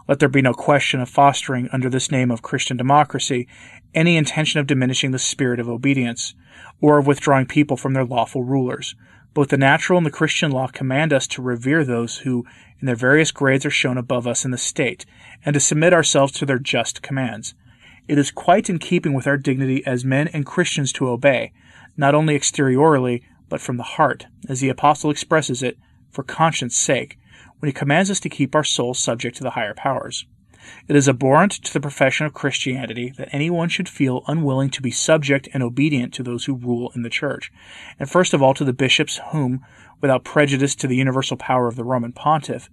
Let 0.09 0.19
there 0.19 0.28
be 0.28 0.42
no 0.42 0.52
question 0.52 1.00
of 1.00 1.09
fostering, 1.09 1.69
under 1.73 1.88
this 1.88 2.11
name 2.11 2.30
of 2.30 2.42
Christian 2.42 2.76
democracy, 2.76 3.47
any 3.95 4.16
intention 4.16 4.61
of 4.61 4.66
diminishing 4.66 5.11
the 5.11 5.19
spirit 5.19 5.61
of 5.61 5.69
obedience 5.69 6.35
or 6.80 6.99
of 6.99 7.07
withdrawing 7.07 7.47
people 7.47 7.76
from 7.76 7.92
their 7.92 8.04
lawful 8.04 8.42
rulers. 8.42 8.95
Both 9.33 9.49
the 9.49 9.57
natural 9.57 9.99
and 9.99 10.07
the 10.07 10.11
Christian 10.11 10.50
law 10.50 10.66
command 10.66 11.12
us 11.12 11.26
to 11.28 11.42
revere 11.42 11.85
those 11.85 12.19
who, 12.19 12.45
in 12.80 12.87
their 12.87 12.97
various 12.97 13.30
grades, 13.30 13.64
are 13.64 13.71
shown 13.71 13.97
above 13.97 14.26
us 14.26 14.45
in 14.45 14.50
the 14.50 14.59
state, 14.59 15.07
and 15.45 15.54
to 15.54 15.61
submit 15.61 15.92
ourselves 15.92 16.33
to 16.33 16.47
their 16.47 16.59
just 16.59 17.02
commands. 17.02 17.54
It 18.09 18.19
is 18.19 18.33
quite 18.33 18.69
in 18.69 18.80
keeping 18.80 19.12
with 19.12 19.28
our 19.28 19.37
dignity 19.37 19.87
as 19.87 20.04
men 20.04 20.26
and 20.28 20.45
Christians 20.45 20.92
to 20.95 21.09
obey, 21.09 21.52
not 21.97 22.14
only 22.14 22.35
exteriorly, 22.35 23.23
but 23.49 23.61
from 23.61 23.76
the 23.76 23.85
heart, 23.85 24.26
as 24.49 24.61
the 24.61 24.69
Apostle 24.69 25.11
expresses 25.11 25.62
it, 25.62 25.78
for 26.11 26.25
conscience 26.25 26.76
sake, 26.76 27.16
when 27.61 27.69
he 27.69 27.73
commands 27.73 28.11
us 28.11 28.21
to 28.21 28.29
keep 28.29 28.55
our 28.55 28.64
souls 28.64 28.99
subject 28.99 29.37
to 29.37 29.43
the 29.43 29.50
higher 29.50 29.75
powers. 29.75 30.26
It 30.88 30.97
is 30.97 31.09
abhorrent 31.09 31.52
to 31.52 31.73
the 31.73 31.81
profession 31.81 32.26
of 32.26 32.35
Christianity 32.35 33.14
that 33.17 33.31
anyone 33.33 33.69
should 33.69 33.88
feel 33.88 34.25
unwilling 34.26 34.71
to 34.71 34.83
be 34.83 34.90
subject 34.90 35.49
and 35.55 35.62
obedient 35.62 36.12
to 36.14 36.23
those 36.23 36.45
who 36.45 36.55
rule 36.55 36.93
in 36.95 37.02
the 37.02 37.09
Church, 37.09 37.50
and 37.99 38.11
first 38.11 38.35
of 38.35 38.43
all 38.43 38.52
to 38.55 38.64
the 38.64 38.73
bishops 38.73 39.21
whom, 39.31 39.64
without 40.00 40.25
prejudice 40.25 40.75
to 40.75 40.87
the 40.87 40.97
universal 40.97 41.37
power 41.37 41.67
of 41.67 41.76
the 41.76 41.85
Roman 41.85 42.12
pontiff, 42.12 42.69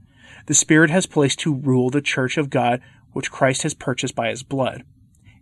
the 0.48 0.54
Spirit 0.54 0.90
has 0.90 1.06
placed 1.06 1.40
to 1.40 1.54
rule 1.54 1.90
the 1.90 2.02
Church 2.02 2.38
of 2.38 2.50
God 2.50 2.82
which 3.14 3.32
Christ 3.32 3.64
has 3.64 3.74
purchased 3.74 4.16
by 4.16 4.30
his 4.30 4.44
blood. 4.44 4.84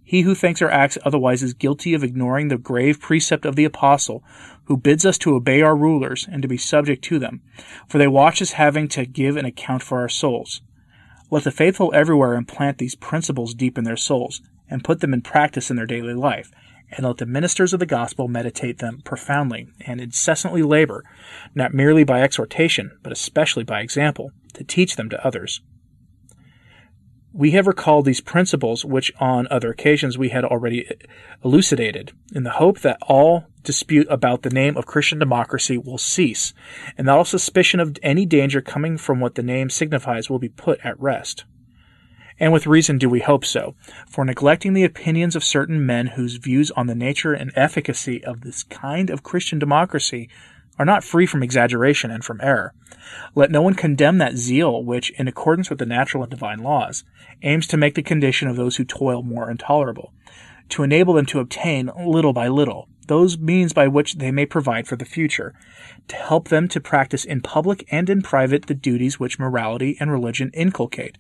He 0.08 0.22
who 0.22 0.36
thinks 0.36 0.62
or 0.62 0.70
acts 0.70 1.00
otherwise 1.04 1.42
is 1.42 1.56
guilty 1.56 1.96
of 1.96 2.04
ignoring 2.04 2.48
the 2.48 2.60
grave 2.60 3.02
precept 3.02 3.44
of 3.44 3.56
the 3.56 3.66
Apostle, 3.66 4.24
who 4.66 4.78
bids 4.78 5.04
us 5.04 5.18
to 5.18 5.34
obey 5.34 5.64
our 5.64 5.76
rulers 5.76 6.28
and 6.32 6.44
to 6.44 6.48
be 6.48 6.58
subject 6.58 7.04
to 7.06 7.18
them, 7.18 7.42
for 7.90 7.98
they 7.98 8.08
watch 8.08 8.40
us 8.40 8.52
having 8.52 8.88
to 8.90 9.08
give 9.08 9.36
an 9.36 9.46
account 9.46 9.82
for 9.82 10.00
our 10.00 10.10
souls. 10.10 10.62
Let 11.32 11.44
the 11.44 11.52
faithful 11.52 11.92
everywhere 11.96 12.36
implant 12.36 12.78
these 12.78 12.94
principles 12.94 13.56
deep 13.56 13.80
in 13.80 13.84
their 13.84 13.98
souls, 13.98 14.42
and 14.70 14.84
put 14.84 15.00
them 15.00 15.14
in 15.14 15.24
practice 15.24 15.72
in 15.72 15.76
their 15.76 15.88
daily 15.88 16.14
life, 16.14 16.52
and 16.92 17.04
let 17.04 17.18
the 17.18 17.26
ministers 17.26 17.74
of 17.74 17.80
the 17.80 17.88
gospel 17.88 18.28
meditate 18.28 18.78
them 18.78 19.02
profoundly 19.04 19.68
and 19.88 20.00
incessantly 20.00 20.62
labor, 20.62 21.04
not 21.56 21.74
merely 21.74 22.04
by 22.04 22.22
exhortation, 22.22 22.92
but 23.02 23.12
especially 23.12 23.64
by 23.64 23.82
example, 23.82 24.32
to 24.54 24.64
teach 24.64 24.98
them 24.98 25.10
to 25.10 25.26
others. 25.26 25.62
We 27.38 27.52
have 27.52 27.68
recalled 27.68 28.06
these 28.06 28.22
principles, 28.22 28.86
which 28.86 29.12
on 29.20 29.46
other 29.52 29.70
occasions 29.70 30.18
we 30.18 30.30
had 30.30 30.46
already 30.46 30.88
uh, 30.88 30.94
elucidated, 31.44 32.14
in 32.34 32.44
the 32.44 32.52
hope 32.52 32.80
that 32.80 32.98
all 33.02 33.48
dispute 33.62 34.08
about 34.10 34.44
the 34.44 34.50
name 34.50 34.78
of 34.78 34.86
Christian 34.86 35.20
democracy 35.20 35.78
will 35.78 35.98
cease, 35.98 36.54
and 36.98 37.06
that 37.06 37.12
all 37.12 37.26
suspicion 37.26 37.82
of 37.82 37.98
any 38.02 38.26
danger 38.26 38.62
coming 38.62 38.98
from 38.98 39.20
what 39.20 39.36
the 39.36 39.44
name 39.44 39.70
signifies 39.70 40.30
will 40.30 40.40
be 40.40 40.48
put 40.48 40.80
at 40.82 40.98
rest. 40.98 41.44
And 42.40 42.54
with 42.54 42.68
reason 42.68 42.98
do 42.98 43.10
we 43.10 43.20
hope 43.20 43.44
so, 43.44 43.76
for 44.08 44.24
neglecting 44.24 44.72
the 44.72 44.86
opinions 44.86 45.36
of 45.36 45.44
certain 45.44 45.86
men 45.86 46.08
whose 46.08 46.38
views 46.38 46.72
on 46.72 46.88
the 46.88 46.96
nature 46.96 47.34
and 47.34 47.52
efficacy 47.54 48.24
of 48.24 48.42
this 48.42 48.64
kind 48.64 49.10
of 49.10 49.24
Christian 49.24 49.60
democracy 49.60 50.30
are 50.78 50.86
not 50.86 51.04
free 51.04 51.26
from 51.26 51.44
exaggeration 51.44 52.12
and 52.12 52.24
from 52.24 52.42
error. 52.42 52.74
Let 53.34 53.52
no 53.52 53.62
one 53.62 53.76
condemn 53.76 54.18
that 54.18 54.38
zeal 54.38 54.84
which, 54.84 55.12
in 55.12 55.28
accordance 55.28 55.70
with 55.70 55.80
the 55.80 55.86
natural 55.86 56.24
and 56.24 56.30
divine 56.30 56.60
laws, 56.60 57.04
aims 57.42 57.68
to 57.68 57.78
make 57.78 57.96
the 57.96 58.02
condition 58.02 58.48
of 58.48 58.56
those 58.56 58.76
who 58.76 58.84
toil 58.84 59.24
more 59.24 59.50
intolerable, 59.50 60.14
to 60.70 60.84
enable 60.84 61.14
them 61.14 61.26
to 61.28 61.40
obtain, 61.40 61.92
little 62.06 62.34
by 62.34 62.48
little, 62.48 62.90
those 63.08 63.38
means 63.38 63.74
by 63.74 63.88
which 63.88 64.16
they 64.16 64.32
may 64.32 64.46
provide 64.46 64.88
for 64.88 64.96
the 64.96 65.06
future, 65.06 65.54
to 66.08 66.16
help 66.16 66.50
them 66.50 66.68
to 66.68 66.80
practice 66.80 67.24
in 67.24 67.42
public 67.42 67.86
and 67.92 68.10
in 68.10 68.22
private 68.22 68.66
the 68.66 68.74
duties 68.74 69.20
which 69.20 69.40
morality 69.40 69.96
and 70.00 70.12
religion 70.12 70.52
inculcate, 70.54 71.18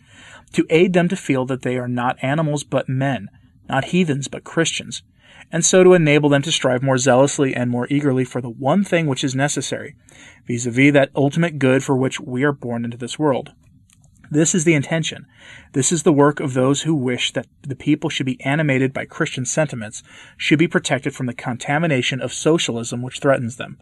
to 0.52 0.66
aid 0.70 0.94
them 0.94 1.08
to 1.08 1.16
feel 1.16 1.46
that 1.46 1.62
they 1.62 1.78
are 1.78 1.88
not 1.88 2.18
animals 2.22 2.64
but 2.64 2.90
men, 2.90 3.30
not 3.70 3.86
heathens 3.86 4.28
but 4.28 4.44
Christians, 4.44 5.04
and 5.52 5.66
so 5.66 5.84
to 5.84 5.94
enable 5.94 6.30
them 6.30 6.42
to 6.42 6.52
strive 6.52 6.84
more 6.84 6.98
zealously 6.98 7.56
and 7.56 7.70
more 7.70 7.88
eagerly 7.90 8.26
for 8.26 8.42
the 8.42 8.50
one 8.50 8.84
thing 8.84 9.08
which 9.08 9.24
is 9.24 9.36
necessary, 9.36 9.96
vis-a-vis 10.48 10.94
that 10.94 11.12
ultimate 11.16 11.60
good 11.60 11.84
for 11.84 11.96
which 11.96 12.20
we 12.20 12.44
are 12.44 12.52
born 12.52 12.84
into 12.84 12.98
this 12.98 13.20
world. 13.20 13.54
This 14.32 14.56
is 14.56 14.64
the 14.64 14.74
intention. 14.74 15.28
This 15.74 15.92
is 15.92 16.04
the 16.04 16.12
work 16.12 16.40
of 16.40 16.54
those 16.54 16.82
who 16.82 16.96
wish 16.96 17.32
that 17.34 17.48
the 17.62 17.76
people 17.76 18.10
should 18.10 18.26
be 18.26 18.44
animated 18.44 18.92
by 18.92 19.06
Christian 19.06 19.46
sentiments, 19.46 20.02
should 20.36 20.58
be 20.58 20.68
protected 20.68 21.14
from 21.14 21.28
the 21.28 21.34
contamination 21.34 22.22
of 22.22 22.34
socialism 22.34 23.02
which 23.02 23.20
threatens 23.20 23.58
them. 23.58 23.78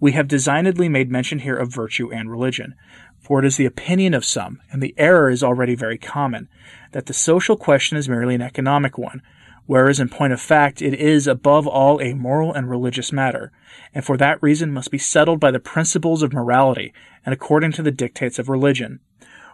We 0.00 0.12
have 0.12 0.26
designedly 0.26 0.88
made 0.88 1.12
mention 1.12 1.38
here 1.38 1.56
of 1.56 1.72
virtue 1.72 2.12
and 2.12 2.28
religion, 2.28 2.74
for 3.20 3.38
it 3.38 3.44
is 3.44 3.56
the 3.56 3.66
opinion 3.66 4.14
of 4.14 4.24
some, 4.24 4.60
and 4.72 4.82
the 4.82 4.94
error 4.98 5.30
is 5.30 5.44
already 5.44 5.76
very 5.76 5.96
common, 5.96 6.48
that 6.90 7.06
the 7.06 7.14
social 7.14 7.56
question 7.56 7.96
is 7.96 8.08
merely 8.08 8.34
an 8.34 8.42
economic 8.42 8.98
one, 8.98 9.22
whereas 9.66 10.00
in 10.00 10.08
point 10.08 10.32
of 10.32 10.40
fact 10.40 10.82
it 10.82 10.94
is 10.94 11.26
above 11.26 11.66
all 11.66 12.00
a 12.00 12.14
moral 12.14 12.52
and 12.52 12.68
religious 12.68 13.12
matter, 13.12 13.52
and 13.94 14.04
for 14.04 14.16
that 14.16 14.42
reason 14.42 14.72
must 14.72 14.90
be 14.90 14.98
settled 14.98 15.40
by 15.40 15.50
the 15.50 15.60
principles 15.60 16.22
of 16.22 16.32
morality 16.32 16.92
and 17.24 17.32
according 17.32 17.72
to 17.72 17.82
the 17.82 17.90
dictates 17.90 18.38
of 18.38 18.48
religion. 18.48 19.00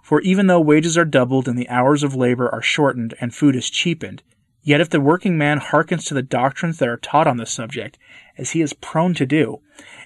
For 0.02 0.20
even 0.22 0.46
though 0.46 0.60
wages 0.60 0.96
are 0.96 1.04
doubled 1.04 1.48
and 1.48 1.58
the 1.58 1.68
hours 1.68 2.02
of 2.02 2.14
labor 2.14 2.48
are 2.48 2.62
shortened 2.62 3.14
and 3.20 3.34
food 3.34 3.54
is 3.54 3.68
cheapened, 3.68 4.22
yet 4.62 4.80
if 4.80 4.90
the 4.90 5.00
working 5.00 5.36
man 5.36 5.58
hearkens 5.58 6.04
to 6.06 6.14
the 6.14 6.22
doctrines 6.22 6.78
that 6.78 6.88
are 6.88 6.96
taught 6.96 7.26
on 7.26 7.36
this 7.36 7.50
subject, 7.50 7.98
as 8.38 8.52
he 8.52 8.62
is 8.62 8.72
prone 8.72 9.12
to 9.14 9.26
do, 9.26 9.60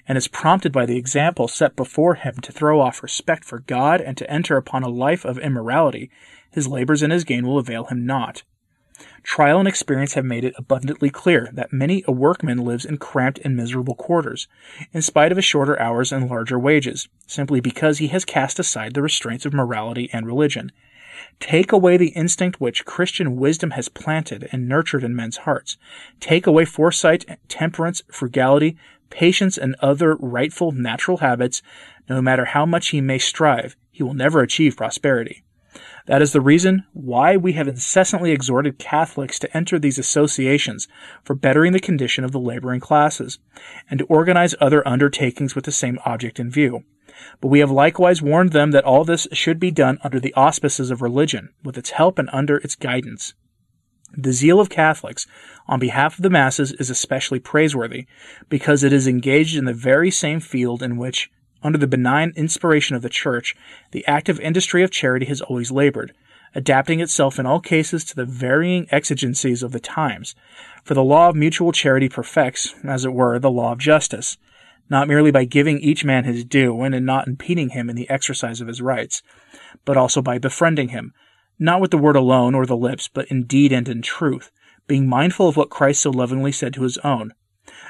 and 0.07 0.17
is 0.17 0.27
prompted 0.27 0.71
by 0.71 0.85
the 0.85 0.97
example 0.97 1.47
set 1.47 1.75
before 1.75 2.15
him 2.15 2.35
to 2.41 2.51
throw 2.51 2.81
off 2.81 3.03
respect 3.03 3.45
for 3.45 3.59
God 3.59 4.01
and 4.01 4.17
to 4.17 4.29
enter 4.29 4.57
upon 4.57 4.83
a 4.83 4.89
life 4.89 5.23
of 5.23 5.37
immorality, 5.37 6.09
his 6.51 6.67
labors 6.67 7.01
and 7.01 7.13
his 7.13 7.23
gain 7.23 7.47
will 7.47 7.57
avail 7.57 7.85
him 7.85 8.05
not. 8.05 8.43
Trial 9.23 9.59
and 9.59 9.67
experience 9.67 10.13
have 10.13 10.25
made 10.25 10.43
it 10.43 10.53
abundantly 10.57 11.09
clear 11.09 11.49
that 11.53 11.73
many 11.73 12.03
a 12.07 12.11
workman 12.11 12.59
lives 12.59 12.85
in 12.85 12.97
cramped 12.97 13.39
and 13.43 13.55
miserable 13.55 13.95
quarters, 13.95 14.47
in 14.91 15.01
spite 15.01 15.31
of 15.31 15.37
his 15.37 15.45
shorter 15.45 15.79
hours 15.79 16.11
and 16.11 16.29
larger 16.29 16.59
wages, 16.59 17.07
simply 17.25 17.59
because 17.59 17.97
he 17.97 18.07
has 18.09 18.25
cast 18.25 18.59
aside 18.59 18.93
the 18.93 19.01
restraints 19.01 19.45
of 19.45 19.53
morality 19.53 20.09
and 20.13 20.25
religion. 20.25 20.71
Take 21.39 21.71
away 21.71 21.97
the 21.97 22.09
instinct 22.09 22.61
which 22.61 22.85
Christian 22.85 23.35
wisdom 23.37 23.71
has 23.71 23.89
planted 23.89 24.47
and 24.51 24.67
nurtured 24.67 25.03
in 25.03 25.15
men's 25.15 25.37
hearts. 25.37 25.77
Take 26.19 26.47
away 26.47 26.65
foresight, 26.65 27.25
temperance, 27.47 28.01
frugality, 28.11 28.77
patience, 29.09 29.57
and 29.57 29.75
other 29.79 30.15
rightful 30.15 30.71
natural 30.71 31.17
habits. 31.17 31.61
No 32.09 32.21
matter 32.21 32.45
how 32.45 32.65
much 32.65 32.89
he 32.89 33.01
may 33.01 33.17
strive, 33.17 33.75
he 33.91 34.03
will 34.03 34.13
never 34.13 34.41
achieve 34.41 34.77
prosperity. 34.77 35.43
That 36.05 36.21
is 36.21 36.33
the 36.33 36.41
reason 36.41 36.83
why 36.91 37.37
we 37.37 37.53
have 37.53 37.67
incessantly 37.67 38.31
exhorted 38.31 38.77
Catholics 38.77 39.39
to 39.39 39.57
enter 39.57 39.79
these 39.79 39.97
associations 39.97 40.87
for 41.23 41.33
bettering 41.33 41.71
the 41.71 41.79
condition 41.79 42.25
of 42.25 42.31
the 42.31 42.39
laboring 42.39 42.81
classes, 42.81 43.39
and 43.89 43.99
to 43.99 44.05
organize 44.05 44.53
other 44.59 44.85
undertakings 44.87 45.55
with 45.55 45.63
the 45.63 45.71
same 45.71 45.99
object 46.05 46.39
in 46.39 46.51
view. 46.51 46.83
But 47.39 47.47
we 47.47 47.59
have 47.59 47.71
likewise 47.71 48.21
warned 48.21 48.51
them 48.51 48.71
that 48.71 48.83
all 48.83 49.05
this 49.05 49.27
should 49.31 49.59
be 49.59 49.71
done 49.71 49.97
under 50.03 50.19
the 50.19 50.33
auspices 50.33 50.91
of 50.91 51.01
religion, 51.01 51.49
with 51.63 51.77
its 51.77 51.91
help 51.91 52.19
and 52.19 52.29
under 52.33 52.57
its 52.57 52.75
guidance. 52.75 53.33
The 54.15 54.33
zeal 54.33 54.59
of 54.59 54.69
Catholics 54.69 55.25
on 55.67 55.79
behalf 55.79 56.17
of 56.17 56.23
the 56.23 56.29
masses 56.29 56.73
is 56.73 56.89
especially 56.89 57.39
praiseworthy, 57.39 58.07
because 58.49 58.83
it 58.83 58.91
is 58.91 59.07
engaged 59.07 59.55
in 59.55 59.65
the 59.65 59.73
very 59.73 60.11
same 60.11 60.41
field 60.41 60.83
in 60.83 60.97
which 60.97 61.31
under 61.63 61.77
the 61.77 61.87
benign 61.87 62.33
inspiration 62.35 62.95
of 62.95 63.01
the 63.01 63.09
Church, 63.09 63.55
the 63.91 64.05
active 64.05 64.39
industry 64.39 64.83
of 64.83 64.91
charity 64.91 65.25
has 65.27 65.41
always 65.41 65.71
labored, 65.71 66.13
adapting 66.55 66.99
itself 66.99 67.39
in 67.39 67.45
all 67.45 67.59
cases 67.59 68.03
to 68.05 68.15
the 68.15 68.25
varying 68.25 68.87
exigencies 68.91 69.63
of 69.63 69.71
the 69.71 69.79
times. 69.79 70.35
For 70.83 70.93
the 70.93 71.03
law 71.03 71.29
of 71.29 71.35
mutual 71.35 71.71
charity 71.71 72.09
perfects, 72.09 72.75
as 72.83 73.05
it 73.05 73.13
were, 73.13 73.39
the 73.39 73.49
law 73.49 73.71
of 73.71 73.79
justice, 73.79 74.37
not 74.89 75.07
merely 75.07 75.31
by 75.31 75.45
giving 75.45 75.79
each 75.79 76.03
man 76.05 76.25
his 76.25 76.43
due 76.43 76.79
and 76.81 76.93
in 76.93 77.05
not 77.05 77.27
impeding 77.27 77.69
him 77.69 77.89
in 77.89 77.95
the 77.95 78.09
exercise 78.09 78.61
of 78.61 78.67
his 78.67 78.81
rights, 78.81 79.23
but 79.85 79.97
also 79.97 80.21
by 80.21 80.37
befriending 80.37 80.89
him, 80.89 81.13
not 81.57 81.81
with 81.81 81.91
the 81.91 81.97
word 81.97 82.15
alone 82.15 82.53
or 82.53 82.65
the 82.65 82.77
lips, 82.77 83.07
but 83.07 83.27
in 83.27 83.43
deed 83.43 83.71
and 83.71 83.87
in 83.87 84.01
truth, 84.01 84.51
being 84.87 85.07
mindful 85.07 85.47
of 85.47 85.55
what 85.55 85.69
Christ 85.69 86.01
so 86.01 86.09
lovingly 86.09 86.51
said 86.51 86.73
to 86.73 86.83
his 86.83 86.97
own, 86.99 87.33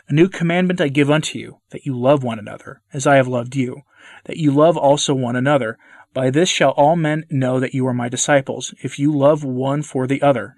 a 0.07 0.13
new 0.13 0.29
commandment 0.29 0.81
I 0.81 0.87
give 0.87 1.09
unto 1.09 1.39
you, 1.39 1.59
that 1.71 1.85
you 1.85 1.97
love 1.97 2.23
one 2.23 2.39
another, 2.39 2.81
as 2.93 3.07
I 3.07 3.15
have 3.15 3.27
loved 3.27 3.55
you, 3.55 3.81
that 4.25 4.37
you 4.37 4.51
love 4.51 4.77
also 4.77 5.13
one 5.13 5.35
another. 5.35 5.77
By 6.13 6.29
this 6.29 6.49
shall 6.49 6.71
all 6.71 6.95
men 6.95 7.25
know 7.29 7.59
that 7.59 7.73
you 7.73 7.87
are 7.87 7.93
my 7.93 8.09
disciples, 8.09 8.73
if 8.83 8.99
you 8.99 9.11
love 9.11 9.43
one 9.43 9.81
for 9.81 10.05
the 10.05 10.21
other. 10.21 10.55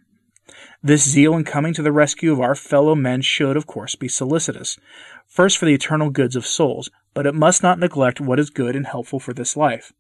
This 0.83 1.09
zeal 1.09 1.35
in 1.35 1.43
coming 1.43 1.73
to 1.73 1.81
the 1.81 1.91
rescue 1.91 2.31
of 2.31 2.39
our 2.39 2.55
fellow 2.55 2.93
men 2.93 3.21
should, 3.21 3.57
of 3.57 3.65
course, 3.65 3.95
be 3.95 4.07
solicitous, 4.07 4.77
first 5.25 5.57
for 5.57 5.65
the 5.65 5.73
eternal 5.73 6.09
goods 6.09 6.35
of 6.35 6.45
souls, 6.45 6.91
but 7.13 7.25
it 7.25 7.33
must 7.33 7.63
not 7.63 7.79
neglect 7.79 8.21
what 8.21 8.39
is 8.39 8.49
good 8.49 8.75
and 8.75 8.85
helpful 8.85 9.19
for 9.19 9.33
this 9.33 9.57
life. 9.57 9.93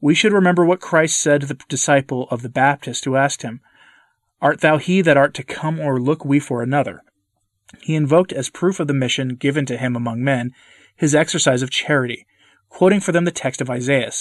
We 0.00 0.14
should 0.14 0.32
remember 0.32 0.64
what 0.64 0.80
Christ 0.80 1.20
said 1.20 1.42
to 1.42 1.46
the 1.46 1.58
disciple 1.68 2.26
of 2.30 2.42
the 2.42 2.48
Baptist 2.48 3.04
who 3.04 3.16
asked 3.16 3.42
him, 3.42 3.60
Art 4.40 4.60
thou 4.60 4.78
he 4.78 5.02
that 5.02 5.18
art 5.18 5.34
to 5.34 5.44
come, 5.44 5.78
or 5.78 6.00
look 6.00 6.24
we 6.24 6.40
for 6.40 6.62
another? 6.62 7.02
He 7.80 7.94
invoked 7.94 8.32
as 8.32 8.50
proof 8.50 8.80
of 8.80 8.88
the 8.88 8.94
mission 8.94 9.36
given 9.36 9.66
to 9.66 9.76
him 9.76 9.94
among 9.94 10.22
men 10.22 10.52
his 10.96 11.14
exercise 11.14 11.62
of 11.62 11.70
charity, 11.70 12.26
quoting 12.68 13.00
for 13.00 13.12
them 13.12 13.24
the 13.24 13.30
text 13.30 13.60
of 13.60 13.70
Isaiah 13.70 14.12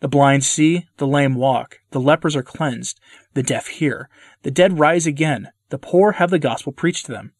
The 0.00 0.08
blind 0.08 0.44
see, 0.44 0.86
the 0.98 1.06
lame 1.06 1.34
walk, 1.34 1.80
the 1.90 2.00
lepers 2.00 2.36
are 2.36 2.42
cleansed, 2.42 3.00
the 3.34 3.42
deaf 3.42 3.66
hear, 3.66 4.08
the 4.42 4.50
dead 4.50 4.78
rise 4.78 5.06
again, 5.06 5.48
the 5.70 5.78
poor 5.78 6.12
have 6.12 6.30
the 6.30 6.38
gospel 6.38 6.72
preached 6.72 7.06
to 7.06 7.12
them. 7.12 7.32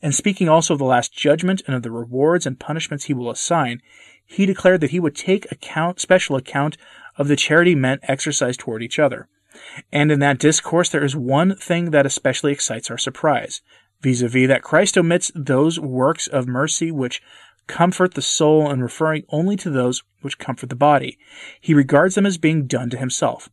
And 0.00 0.14
speaking 0.14 0.48
also 0.48 0.74
of 0.74 0.78
the 0.78 0.84
last 0.84 1.12
judgment 1.12 1.62
and 1.66 1.74
of 1.74 1.82
the 1.82 1.90
rewards 1.90 2.46
and 2.46 2.58
punishments 2.58 3.04
he 3.04 3.14
will 3.14 3.30
assign, 3.30 3.80
he 4.24 4.46
declared 4.46 4.80
that 4.80 4.90
he 4.90 5.00
would 5.00 5.16
take 5.16 5.50
account, 5.50 6.00
special 6.00 6.36
account 6.36 6.76
of 7.16 7.28
the 7.28 7.36
charity 7.36 7.74
men 7.74 7.98
exercised 8.02 8.60
toward 8.60 8.82
each 8.82 8.98
other. 8.98 9.28
And 9.92 10.10
in 10.10 10.20
that 10.20 10.38
discourse 10.38 10.88
there 10.88 11.04
is 11.04 11.16
one 11.16 11.56
thing 11.56 11.90
that 11.90 12.06
especially 12.06 12.52
excites 12.52 12.90
our 12.90 12.98
surprise 12.98 13.60
vis-a-vis 14.02 14.48
that 14.48 14.62
Christ 14.62 14.98
omits 14.98 15.30
those 15.34 15.78
works 15.78 16.26
of 16.26 16.46
mercy 16.48 16.90
which 16.90 17.22
comfort 17.66 18.14
the 18.14 18.22
soul 18.22 18.70
and 18.70 18.82
referring 18.82 19.24
only 19.28 19.56
to 19.56 19.70
those 19.70 20.02
which 20.20 20.38
comfort 20.38 20.68
the 20.68 20.76
body. 20.76 21.18
He 21.60 21.74
regards 21.74 22.14
them 22.14 22.26
as 22.26 22.38
being 22.38 22.66
done 22.66 22.90
to 22.90 22.98
himself. 22.98 23.48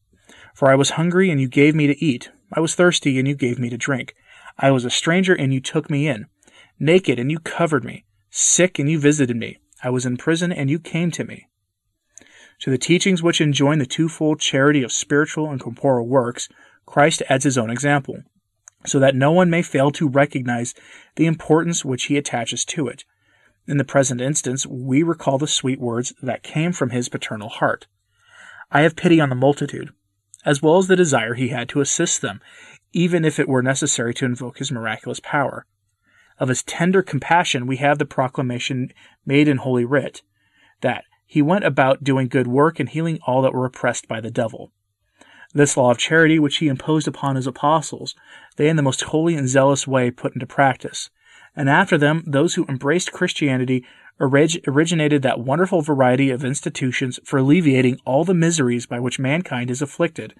For 0.54 0.70
I 0.70 0.76
was 0.76 0.92
hungry 0.92 1.30
and 1.30 1.40
you 1.40 1.48
gave 1.48 1.76
me 1.76 1.88
to 1.88 2.04
eat. 2.04 2.32
I 2.52 2.60
was 2.60 2.76
thirsty 2.76 3.18
and 3.20 3.28
you 3.28 3.36
gave 3.36 3.60
me 3.60 3.70
to 3.70 3.78
drink. 3.78 4.16
I 4.58 4.72
was 4.72 4.84
a 4.84 4.90
stranger 4.90 5.34
and 5.34 5.54
you 5.54 5.62
took 5.62 5.90
me 5.90 6.08
in. 6.08 6.26
Naked 6.80 7.20
and 7.20 7.32
you 7.32 7.40
covered 7.40 7.84
me. 7.84 8.06
Sick 8.30 8.80
and 8.80 8.90
you 8.90 9.00
visited 9.00 9.38
me. 9.38 9.60
I 9.84 9.90
was 9.90 10.06
in 10.06 10.18
prison 10.18 10.52
and 10.52 10.70
you 10.70 10.80
came 10.80 11.12
to 11.12 11.24
me. 11.24 11.48
To 12.60 12.70
the 12.70 12.78
teachings 12.78 13.24
which 13.24 13.40
enjoin 13.40 13.80
the 13.80 13.86
twofold 13.86 14.42
charity 14.42 14.84
of 14.84 14.92
spiritual 14.92 15.50
and 15.50 15.62
corporal 15.62 16.08
works, 16.08 16.50
Christ 16.86 17.24
adds 17.30 17.46
his 17.46 17.58
own 17.58 17.70
example 17.70 18.24
so 18.86 19.00
that 19.00 19.16
no 19.16 19.32
one 19.32 19.50
may 19.50 19.62
fail 19.62 19.92
to 19.92 20.08
recognize 20.08 20.74
the 21.16 21.26
importance 21.26 21.84
which 21.84 22.06
he 22.06 22.18
attaches 22.18 22.64
to 22.66 22.88
it. 22.88 23.04
In 23.68 23.78
the 23.78 23.84
present 23.84 24.22
instance, 24.22 24.66
we 24.66 25.04
recall 25.04 25.38
the 25.38 25.48
sweet 25.48 25.80
words 25.80 26.14
that 26.22 26.44
came 26.44 26.72
from 26.72 26.90
his 26.90 27.10
paternal 27.10 27.50
heart. 27.50 27.88
I 28.72 28.82
have 28.82 28.96
pity 28.96 29.20
on 29.20 29.30
the 29.30 29.36
multitude, 29.36 29.90
as 30.46 30.62
well 30.62 30.78
as 30.78 30.88
the 30.88 30.96
desire 30.96 31.34
he 31.34 31.50
had 31.50 31.70
to 31.70 31.82
assist 31.82 32.22
them 32.22 32.42
even 32.94 33.24
if 33.24 33.40
it 33.40 33.48
were 33.48 33.62
necessary 33.62 34.14
to 34.16 34.26
invoke 34.26 34.58
his 34.58 34.72
miraculous 34.72 35.20
power. 35.20 35.66
Of 36.40 36.50
his 36.50 36.64
tender 36.64 37.02
compassion, 37.02 37.68
we 37.68 37.78
have 37.78 37.98
the 38.00 38.06
proclamation 38.06 38.92
made 39.26 39.48
in 39.48 39.58
Holy 39.58 39.86
Writ 39.86 40.22
that 40.82 41.04
he 41.26 41.42
went 41.42 41.66
about 41.66 42.04
doing 42.04 42.28
good 42.28 42.48
work 42.48 42.80
and 42.80 42.90
healing 42.90 43.20
all 43.28 43.42
that 43.42 43.54
were 43.54 43.66
oppressed 43.66 44.08
by 44.08 44.22
the 44.22 44.32
devil. 44.32 44.72
This 45.54 45.76
law 45.76 45.92
of 45.92 45.98
charity, 45.98 46.38
which 46.38 46.58
he 46.58 46.68
imposed 46.68 47.08
upon 47.08 47.36
his 47.36 47.48
apostles, 47.48 48.14
they 48.58 48.70
in 48.70 48.76
the 48.76 48.84
most 48.84 49.04
holy 49.06 49.36
and 49.36 49.50
zealous 49.50 49.88
way 49.88 50.12
put 50.12 50.34
into 50.34 50.46
practice. 50.46 51.10
And 51.56 51.68
after 51.70 51.98
them, 51.98 52.24
those 52.28 52.54
who 52.54 52.66
embraced 52.70 53.12
Christianity 53.12 53.84
orig- 54.20 54.62
originated 54.68 55.24
that 55.24 55.40
wonderful 55.40 55.82
variety 55.82 56.30
of 56.30 56.46
institutions 56.46 57.20
for 57.24 57.40
alleviating 57.40 58.00
all 58.06 58.24
the 58.24 58.36
miseries 58.36 58.86
by 58.86 59.00
which 59.00 59.18
mankind 59.18 59.72
is 59.72 59.82
afflicted. 59.82 60.36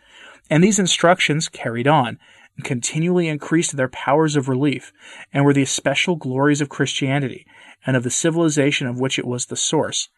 And 0.50 0.64
these 0.64 0.80
instructions 0.80 1.50
carried 1.50 1.88
on, 1.88 2.20
and 2.56 2.64
continually 2.64 3.28
increased 3.28 3.78
their 3.78 3.90
powers 3.90 4.36
of 4.36 4.48
relief, 4.48 4.94
and 5.34 5.44
were 5.44 5.54
the 5.54 5.64
especial 5.64 6.18
glories 6.18 6.62
of 6.62 6.70
Christianity, 6.70 7.48
and 7.84 7.98
of 7.98 8.04
the 8.04 8.12
civilization 8.12 8.86
of 8.86 9.00
which 9.00 9.18
it 9.18 9.26
was 9.26 9.48
the 9.48 9.56
source 9.56 10.10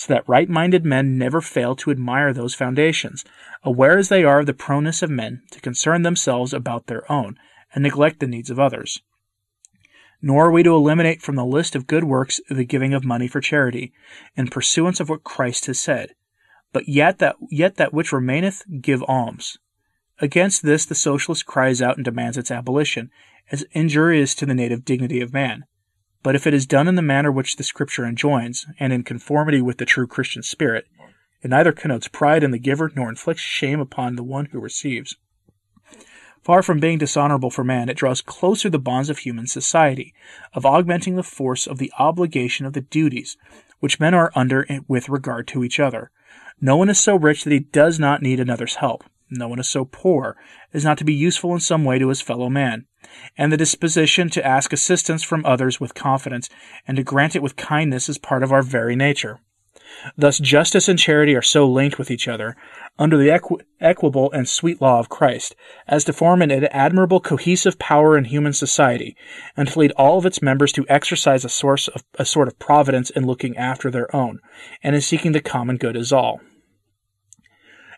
so 0.00 0.14
that 0.14 0.26
right 0.26 0.48
minded 0.48 0.82
men 0.82 1.18
never 1.18 1.42
fail 1.42 1.76
to 1.76 1.90
admire 1.90 2.32
those 2.32 2.54
foundations, 2.54 3.22
aware 3.62 3.98
as 3.98 4.08
they 4.08 4.24
are 4.24 4.40
of 4.40 4.46
the 4.46 4.54
proneness 4.54 5.02
of 5.02 5.10
men 5.10 5.42
to 5.50 5.60
concern 5.60 6.00
themselves 6.00 6.54
about 6.54 6.86
their 6.86 7.10
own, 7.12 7.36
and 7.74 7.82
neglect 7.82 8.18
the 8.18 8.26
needs 8.26 8.48
of 8.48 8.58
others. 8.58 9.02
Nor 10.22 10.46
are 10.46 10.50
we 10.50 10.62
to 10.62 10.74
eliminate 10.74 11.20
from 11.20 11.36
the 11.36 11.44
list 11.44 11.76
of 11.76 11.86
good 11.86 12.04
works 12.04 12.40
the 12.48 12.64
giving 12.64 12.94
of 12.94 13.04
money 13.04 13.28
for 13.28 13.42
charity, 13.42 13.92
in 14.34 14.48
pursuance 14.48 15.00
of 15.00 15.10
what 15.10 15.22
Christ 15.22 15.66
has 15.66 15.78
said. 15.78 16.14
But 16.72 16.88
yet 16.88 17.18
that 17.18 17.36
yet 17.50 17.76
that 17.76 17.92
which 17.92 18.10
remaineth 18.10 18.62
give 18.80 19.04
alms. 19.06 19.58
Against 20.18 20.62
this 20.62 20.86
the 20.86 20.94
socialist 20.94 21.44
cries 21.44 21.82
out 21.82 21.96
and 21.96 22.06
demands 22.06 22.38
its 22.38 22.50
abolition, 22.50 23.10
as 23.52 23.66
injurious 23.72 24.34
to 24.36 24.46
the 24.46 24.54
native 24.54 24.82
dignity 24.82 25.20
of 25.20 25.34
man. 25.34 25.66
But 26.22 26.34
if 26.34 26.46
it 26.46 26.54
is 26.54 26.66
done 26.66 26.86
in 26.86 26.96
the 26.96 27.02
manner 27.02 27.32
which 27.32 27.56
the 27.56 27.64
Scripture 27.64 28.04
enjoins, 28.04 28.66
and 28.78 28.92
in 28.92 29.04
conformity 29.04 29.62
with 29.62 29.78
the 29.78 29.86
true 29.86 30.06
Christian 30.06 30.42
spirit, 30.42 30.86
it 31.42 31.48
neither 31.48 31.72
connotes 31.72 32.08
pride 32.08 32.42
in 32.42 32.50
the 32.50 32.58
giver 32.58 32.92
nor 32.94 33.08
inflicts 33.08 33.40
shame 33.40 33.80
upon 33.80 34.16
the 34.16 34.22
one 34.22 34.46
who 34.46 34.60
receives. 34.60 35.16
Far 36.42 36.62
from 36.62 36.80
being 36.80 36.98
dishonorable 36.98 37.50
for 37.50 37.64
man, 37.64 37.88
it 37.88 37.96
draws 37.96 38.22
closer 38.22 38.70
the 38.70 38.78
bonds 38.78 39.10
of 39.10 39.18
human 39.18 39.46
society, 39.46 40.14
of 40.54 40.66
augmenting 40.66 41.16
the 41.16 41.22
force 41.22 41.66
of 41.66 41.78
the 41.78 41.92
obligation 41.98 42.66
of 42.66 42.72
the 42.72 42.80
duties 42.80 43.36
which 43.80 44.00
men 44.00 44.14
are 44.14 44.32
under 44.34 44.66
with 44.88 45.08
regard 45.08 45.48
to 45.48 45.64
each 45.64 45.80
other. 45.80 46.10
No 46.60 46.76
one 46.76 46.90
is 46.90 46.98
so 46.98 47.16
rich 47.16 47.44
that 47.44 47.52
he 47.52 47.60
does 47.60 47.98
not 47.98 48.22
need 48.22 48.40
another's 48.40 48.76
help. 48.76 49.04
No 49.30 49.48
one 49.48 49.60
is 49.60 49.68
so 49.68 49.84
poor 49.84 50.36
as 50.74 50.84
not 50.84 50.98
to 50.98 51.04
be 51.04 51.14
useful 51.14 51.54
in 51.54 51.60
some 51.60 51.84
way 51.84 51.98
to 51.98 52.08
his 52.08 52.20
fellow 52.20 52.48
man 52.48 52.86
and 53.38 53.52
the 53.52 53.56
disposition 53.56 54.28
to 54.30 54.46
ask 54.46 54.72
assistance 54.72 55.22
from 55.22 55.44
others 55.44 55.80
with 55.80 55.94
confidence 55.94 56.48
and 56.86 56.96
to 56.96 57.02
grant 57.02 57.36
it 57.36 57.42
with 57.42 57.56
kindness 57.56 58.08
is 58.08 58.18
part 58.18 58.42
of 58.42 58.52
our 58.52 58.62
very 58.62 58.96
nature. 58.96 59.40
Thus, 60.16 60.38
justice 60.38 60.88
and 60.88 60.98
charity 60.98 61.34
are 61.34 61.42
so 61.42 61.68
linked 61.68 61.98
with 61.98 62.10
each 62.10 62.28
other, 62.28 62.56
under 62.98 63.16
the 63.16 63.30
equi- 63.30 63.64
equable 63.80 64.30
and 64.30 64.48
sweet 64.48 64.80
law 64.80 65.00
of 65.00 65.08
Christ, 65.08 65.56
as 65.88 66.04
to 66.04 66.12
form 66.12 66.42
an 66.42 66.50
admirable 66.52 67.20
cohesive 67.20 67.78
power 67.78 68.16
in 68.16 68.24
human 68.26 68.52
society, 68.52 69.16
and 69.56 69.68
to 69.68 69.78
lead 69.78 69.92
all 69.96 70.16
of 70.16 70.26
its 70.26 70.40
members 70.40 70.72
to 70.72 70.86
exercise 70.88 71.44
a 71.44 71.48
source 71.48 71.88
of 71.88 72.04
a 72.18 72.24
sort 72.24 72.46
of 72.46 72.58
providence 72.58 73.10
in 73.10 73.26
looking 73.26 73.56
after 73.56 73.90
their 73.90 74.14
own, 74.14 74.38
and 74.82 74.94
in 74.94 75.00
seeking 75.00 75.32
the 75.32 75.40
common 75.40 75.76
good 75.76 75.96
as 75.96 76.12
all. 76.12 76.40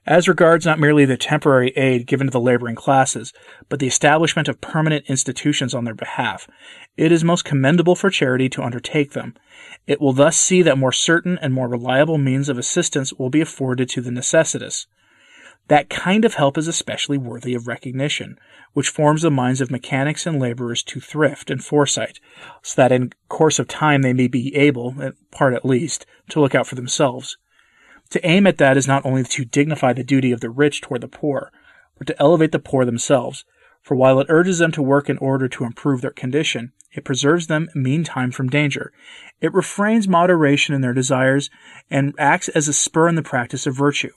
As 0.07 0.27
regards 0.27 0.67
not 0.67 0.81
merely 0.81 1.05
the 1.05 1.17
temporary 1.17 1.71
aid 1.77 2.09
given 2.09 2.27
to 2.27 2.31
the 2.33 2.41
laboring 2.41 2.75
classes, 2.75 3.33
but 3.69 3.79
the 3.79 3.87
establishment 3.87 4.49
of 4.49 4.61
permanent 4.61 5.07
institutions 5.09 5.75
on 5.75 5.85
their 5.85 5.95
behalf, 5.95 6.49
it 6.97 7.13
is 7.13 7.23
most 7.23 7.45
commendable 7.45 7.95
for 7.95 8.11
charity 8.11 8.49
to 8.49 8.65
undertake 8.65 9.13
them. 9.13 9.35
It 9.87 10.01
will 10.01 10.13
thus 10.13 10.37
see 10.37 10.61
that 10.63 10.77
more 10.77 10.91
certain 10.91 11.39
and 11.39 11.55
more 11.55 11.69
reliable 11.69 12.19
means 12.19 12.49
of 12.49 12.59
assistance 12.59 13.13
will 13.13 13.31
be 13.31 13.41
afforded 13.41 13.89
to 13.91 14.01
the 14.01 14.11
necessitous. 14.11 14.89
That 15.69 15.89
kind 15.89 16.25
of 16.25 16.35
help 16.35 16.59
is 16.59 16.67
especially 16.67 17.17
worthy 17.17 17.55
of 17.55 17.69
recognition, 17.69 18.39
which 18.73 18.89
forms 18.89 19.23
the 19.23 19.31
minds 19.31 19.61
of 19.61 19.71
mechanics 19.71 20.27
and 20.27 20.41
laborers 20.41 20.83
to 20.83 20.99
thrift 20.99 21.49
and 21.49 21.65
foresight, 21.65 22.19
so 22.61 22.83
that 22.83 22.91
in 22.91 23.13
course 23.29 23.61
of 23.61 23.69
time 23.69 24.03
they 24.03 24.13
may 24.13 24.27
be 24.27 24.55
able, 24.57 25.01
in 25.01 25.15
part 25.31 25.55
at 25.55 25.65
least, 25.65 26.07
to 26.31 26.41
look 26.41 26.57
out 26.57 26.67
for 26.67 26.75
themselves. 26.75 27.37
To 28.13 28.27
aim 28.27 28.47
at 28.47 28.59
that 28.59 28.77
is 28.77 28.87
not 28.87 29.07
only 29.07 29.25
to 29.25 29.45
dignify 29.47 29.95
the 29.95 30.05
duty 30.05 30.33
of 30.33 30.43
the 30.43 30.51
rich 30.51 30.83
toward 30.83 31.01
the 31.01 31.09
poor, 31.09 31.51
but 31.97 32.07
to 32.09 32.21
elevate 32.21 32.53
the 32.53 32.59
poor 32.59 32.85
themselves, 32.85 33.47
for 33.81 33.95
while 33.95 34.21
it 34.21 34.27
urges 34.29 34.59
them 34.59 34.71
to 34.73 34.83
work 34.83 35.09
in 35.09 35.17
order 35.17 35.49
to 35.49 35.65
improve 35.65 36.03
their 36.03 36.11
condition, 36.11 36.73
it 36.93 37.07
preserves 37.07 37.47
them 37.47 37.71
meantime 37.75 38.31
from 38.31 38.51
danger. 38.51 38.93
It 39.41 39.55
refrains 39.55 40.07
moderation 40.07 40.75
in 40.75 40.83
their 40.83 40.93
desires 40.93 41.49
and 41.91 42.15
acts 42.19 42.51
as 42.51 42.69
a 42.69 42.75
spur 42.75 43.09
in 43.09 43.15
the 43.15 43.23
practice 43.23 43.67
of 43.67 43.75
virtue. 43.75 44.13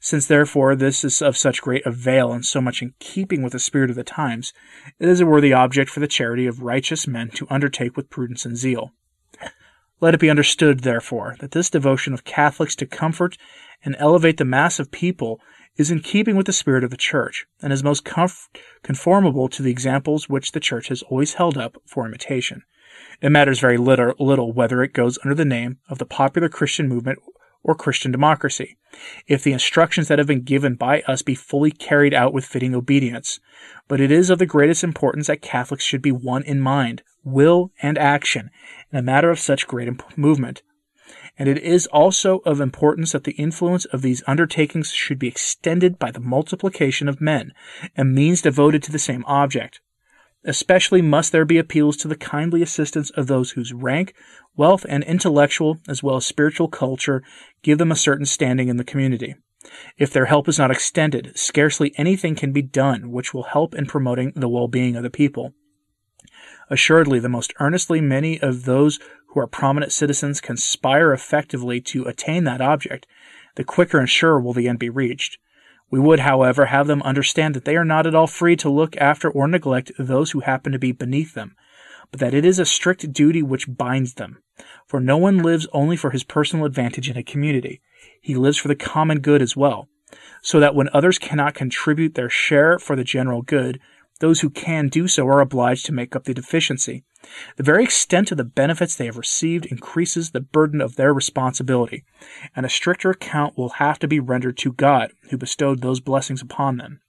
Since 0.00 0.26
therefore 0.26 0.76
this 0.76 1.02
is 1.02 1.22
of 1.22 1.34
such 1.34 1.62
great 1.62 1.86
avail 1.86 2.34
and 2.34 2.44
so 2.44 2.60
much 2.60 2.82
in 2.82 2.92
keeping 2.98 3.42
with 3.42 3.54
the 3.54 3.58
spirit 3.58 3.88
of 3.88 3.96
the 3.96 4.04
times, 4.04 4.52
it 4.98 5.08
is 5.08 5.22
a 5.22 5.26
worthy 5.26 5.54
object 5.54 5.90
for 5.90 6.00
the 6.00 6.06
charity 6.06 6.46
of 6.46 6.60
righteous 6.60 7.06
men 7.06 7.30
to 7.30 7.46
undertake 7.48 7.96
with 7.96 8.10
prudence 8.10 8.44
and 8.44 8.58
zeal. 8.58 8.92
Let 10.00 10.14
it 10.14 10.20
be 10.20 10.30
understood, 10.30 10.80
therefore, 10.80 11.36
that 11.40 11.50
this 11.50 11.68
devotion 11.68 12.14
of 12.14 12.24
Catholics 12.24 12.74
to 12.76 12.86
comfort 12.86 13.36
and 13.84 13.94
elevate 13.98 14.38
the 14.38 14.44
mass 14.44 14.78
of 14.78 14.90
people 14.90 15.40
is 15.76 15.90
in 15.90 16.00
keeping 16.00 16.36
with 16.36 16.46
the 16.46 16.52
spirit 16.52 16.84
of 16.84 16.90
the 16.90 16.96
Church, 16.96 17.46
and 17.62 17.72
is 17.72 17.84
most 17.84 18.04
comf- 18.04 18.48
conformable 18.82 19.48
to 19.48 19.62
the 19.62 19.70
examples 19.70 20.28
which 20.28 20.52
the 20.52 20.60
Church 20.60 20.88
has 20.88 21.02
always 21.02 21.34
held 21.34 21.58
up 21.58 21.76
for 21.86 22.06
imitation. 22.06 22.62
It 23.20 23.30
matters 23.30 23.60
very 23.60 23.76
little, 23.76 24.14
little 24.18 24.52
whether 24.52 24.82
it 24.82 24.92
goes 24.92 25.18
under 25.22 25.34
the 25.34 25.44
name 25.44 25.78
of 25.88 25.98
the 25.98 26.06
popular 26.06 26.48
Christian 26.48 26.88
movement 26.88 27.18
or 27.62 27.74
Christian 27.74 28.10
democracy, 28.10 28.76
if 29.26 29.42
the 29.42 29.52
instructions 29.52 30.08
that 30.08 30.18
have 30.18 30.26
been 30.26 30.42
given 30.42 30.74
by 30.74 31.02
us 31.02 31.22
be 31.22 31.34
fully 31.34 31.70
carried 31.70 32.14
out 32.14 32.32
with 32.32 32.44
fitting 32.44 32.74
obedience. 32.74 33.38
But 33.88 34.00
it 34.00 34.10
is 34.10 34.30
of 34.30 34.38
the 34.38 34.46
greatest 34.46 34.82
importance 34.82 35.26
that 35.26 35.42
Catholics 35.42 35.84
should 35.84 36.02
be 36.02 36.12
one 36.12 36.42
in 36.42 36.60
mind, 36.60 37.02
will, 37.22 37.72
and 37.82 37.98
action 37.98 38.50
in 38.92 38.98
a 38.98 39.02
matter 39.02 39.30
of 39.30 39.38
such 39.38 39.66
great 39.66 39.88
movement. 40.16 40.62
And 41.38 41.48
it 41.48 41.58
is 41.58 41.86
also 41.86 42.38
of 42.38 42.60
importance 42.60 43.12
that 43.12 43.24
the 43.24 43.32
influence 43.32 43.84
of 43.86 44.02
these 44.02 44.22
undertakings 44.26 44.92
should 44.92 45.18
be 45.18 45.28
extended 45.28 45.98
by 45.98 46.10
the 46.10 46.20
multiplication 46.20 47.08
of 47.08 47.20
men 47.20 47.52
and 47.96 48.14
means 48.14 48.42
devoted 48.42 48.82
to 48.84 48.92
the 48.92 48.98
same 48.98 49.24
object. 49.26 49.80
Especially 50.44 51.02
must 51.02 51.32
there 51.32 51.44
be 51.44 51.58
appeals 51.58 51.96
to 51.98 52.08
the 52.08 52.16
kindly 52.16 52.62
assistance 52.62 53.10
of 53.10 53.26
those 53.26 53.52
whose 53.52 53.74
rank, 53.74 54.14
wealth, 54.56 54.86
and 54.88 55.04
intellectual 55.04 55.78
as 55.86 56.02
well 56.02 56.16
as 56.16 56.26
spiritual 56.26 56.68
culture 56.68 57.22
give 57.62 57.78
them 57.78 57.92
a 57.92 57.96
certain 57.96 58.26
standing 58.26 58.68
in 58.68 58.78
the 58.78 58.84
community. 58.84 59.34
If 59.98 60.10
their 60.10 60.26
help 60.26 60.48
is 60.48 60.58
not 60.58 60.70
extended, 60.70 61.32
scarcely 61.36 61.92
anything 61.96 62.34
can 62.34 62.52
be 62.52 62.62
done 62.62 63.10
which 63.12 63.34
will 63.34 63.42
help 63.42 63.74
in 63.74 63.84
promoting 63.84 64.32
the 64.34 64.48
well 64.48 64.68
being 64.68 64.96
of 64.96 65.02
the 65.02 65.10
people. 65.10 65.52
Assuredly, 66.70 67.18
the 67.18 67.28
most 67.28 67.52
earnestly 67.60 68.00
many 68.00 68.40
of 68.40 68.64
those 68.64 68.98
who 69.28 69.40
are 69.40 69.46
prominent 69.46 69.92
citizens 69.92 70.40
conspire 70.40 71.12
effectively 71.12 71.80
to 71.82 72.04
attain 72.04 72.44
that 72.44 72.60
object, 72.60 73.06
the 73.56 73.64
quicker 73.64 73.98
and 73.98 74.08
surer 74.08 74.40
will 74.40 74.52
the 74.52 74.68
end 74.68 74.78
be 74.78 74.88
reached. 74.88 75.38
We 75.90 75.98
would, 75.98 76.20
however, 76.20 76.66
have 76.66 76.86
them 76.86 77.02
understand 77.02 77.54
that 77.54 77.64
they 77.64 77.76
are 77.76 77.84
not 77.84 78.06
at 78.06 78.14
all 78.14 78.26
free 78.26 78.56
to 78.56 78.70
look 78.70 78.96
after 78.96 79.28
or 79.28 79.48
neglect 79.48 79.92
those 79.98 80.30
who 80.30 80.40
happen 80.40 80.72
to 80.72 80.78
be 80.78 80.92
beneath 80.92 81.34
them, 81.34 81.56
but 82.10 82.20
that 82.20 82.34
it 82.34 82.44
is 82.44 82.58
a 82.58 82.64
strict 82.64 83.12
duty 83.12 83.42
which 83.42 83.76
binds 83.76 84.14
them. 84.14 84.38
For 84.86 85.00
no 85.00 85.16
one 85.16 85.38
lives 85.38 85.66
only 85.72 85.96
for 85.96 86.10
his 86.10 86.24
personal 86.24 86.64
advantage 86.64 87.10
in 87.10 87.16
a 87.16 87.22
community. 87.22 87.80
He 88.20 88.34
lives 88.34 88.58
for 88.58 88.68
the 88.68 88.76
common 88.76 89.20
good 89.20 89.42
as 89.42 89.56
well. 89.56 89.88
So 90.42 90.58
that 90.60 90.74
when 90.74 90.88
others 90.92 91.18
cannot 91.18 91.54
contribute 91.54 92.14
their 92.14 92.30
share 92.30 92.78
for 92.78 92.96
the 92.96 93.04
general 93.04 93.42
good, 93.42 93.80
those 94.20 94.40
who 94.40 94.50
can 94.50 94.88
do 94.88 95.08
so 95.08 95.26
are 95.26 95.40
obliged 95.40 95.84
to 95.86 95.92
make 95.92 96.14
up 96.14 96.24
the 96.24 96.34
deficiency. 96.34 97.04
The 97.56 97.62
very 97.62 97.82
extent 97.82 98.30
of 98.30 98.38
the 98.38 98.44
benefits 98.44 98.94
they 98.94 99.06
have 99.06 99.16
received 99.16 99.66
increases 99.66 100.30
the 100.30 100.40
burden 100.40 100.80
of 100.80 100.96
their 100.96 101.12
responsibility, 101.12 102.04
and 102.54 102.64
a 102.64 102.70
stricter 102.70 103.10
account 103.10 103.58
will 103.58 103.70
have 103.70 103.98
to 103.98 104.08
be 104.08 104.20
rendered 104.20 104.56
to 104.58 104.72
God, 104.72 105.12
who 105.30 105.36
bestowed 105.36 105.82
those 105.82 106.00
blessings 106.00 106.40
upon 106.40 106.76
them. 106.76 107.00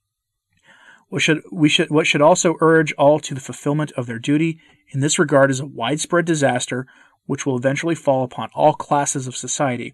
What 1.10 1.22
should, 1.22 1.42
we 1.52 1.70
should, 1.70 1.90
what 1.90 2.08
should 2.08 2.22
also 2.22 2.56
urge 2.62 2.94
all 2.94 3.20
to 3.20 3.34
the 3.34 3.42
fulfillment 3.42 3.92
of 3.98 4.06
their 4.06 4.20
duty 4.20 4.60
in 4.92 5.02
this 5.02 5.20
regard 5.20 5.52
is 5.52 5.60
a 5.60 5.66
widespread 5.66 6.26
disaster 6.26 6.88
which 7.26 7.46
will 7.46 7.58
eventually 7.58 7.96
fall 7.96 8.24
upon 8.24 8.50
all 8.54 8.74
classes 8.74 9.28
of 9.28 9.36
society 9.36 9.94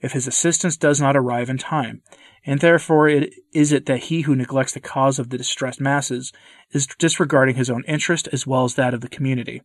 if 0.00 0.12
his 0.12 0.26
assistance 0.26 0.76
does 0.76 1.00
not 1.00 1.16
arrive 1.16 1.50
in 1.50 1.58
time, 1.58 2.02
and 2.46 2.60
therefore 2.60 3.08
it 3.08 3.34
is 3.52 3.72
it 3.72 3.86
that 3.86 4.04
he 4.04 4.22
who 4.22 4.34
neglects 4.34 4.72
the 4.72 4.80
cause 4.80 5.18
of 5.18 5.30
the 5.30 5.38
distressed 5.38 5.80
masses 5.80 6.32
is 6.70 6.86
disregarding 6.86 7.56
his 7.56 7.70
own 7.70 7.84
interest 7.86 8.28
as 8.32 8.46
well 8.46 8.64
as 8.64 8.74
that 8.74 8.94
of 8.94 9.00
the 9.00 9.08
community. 9.08 9.62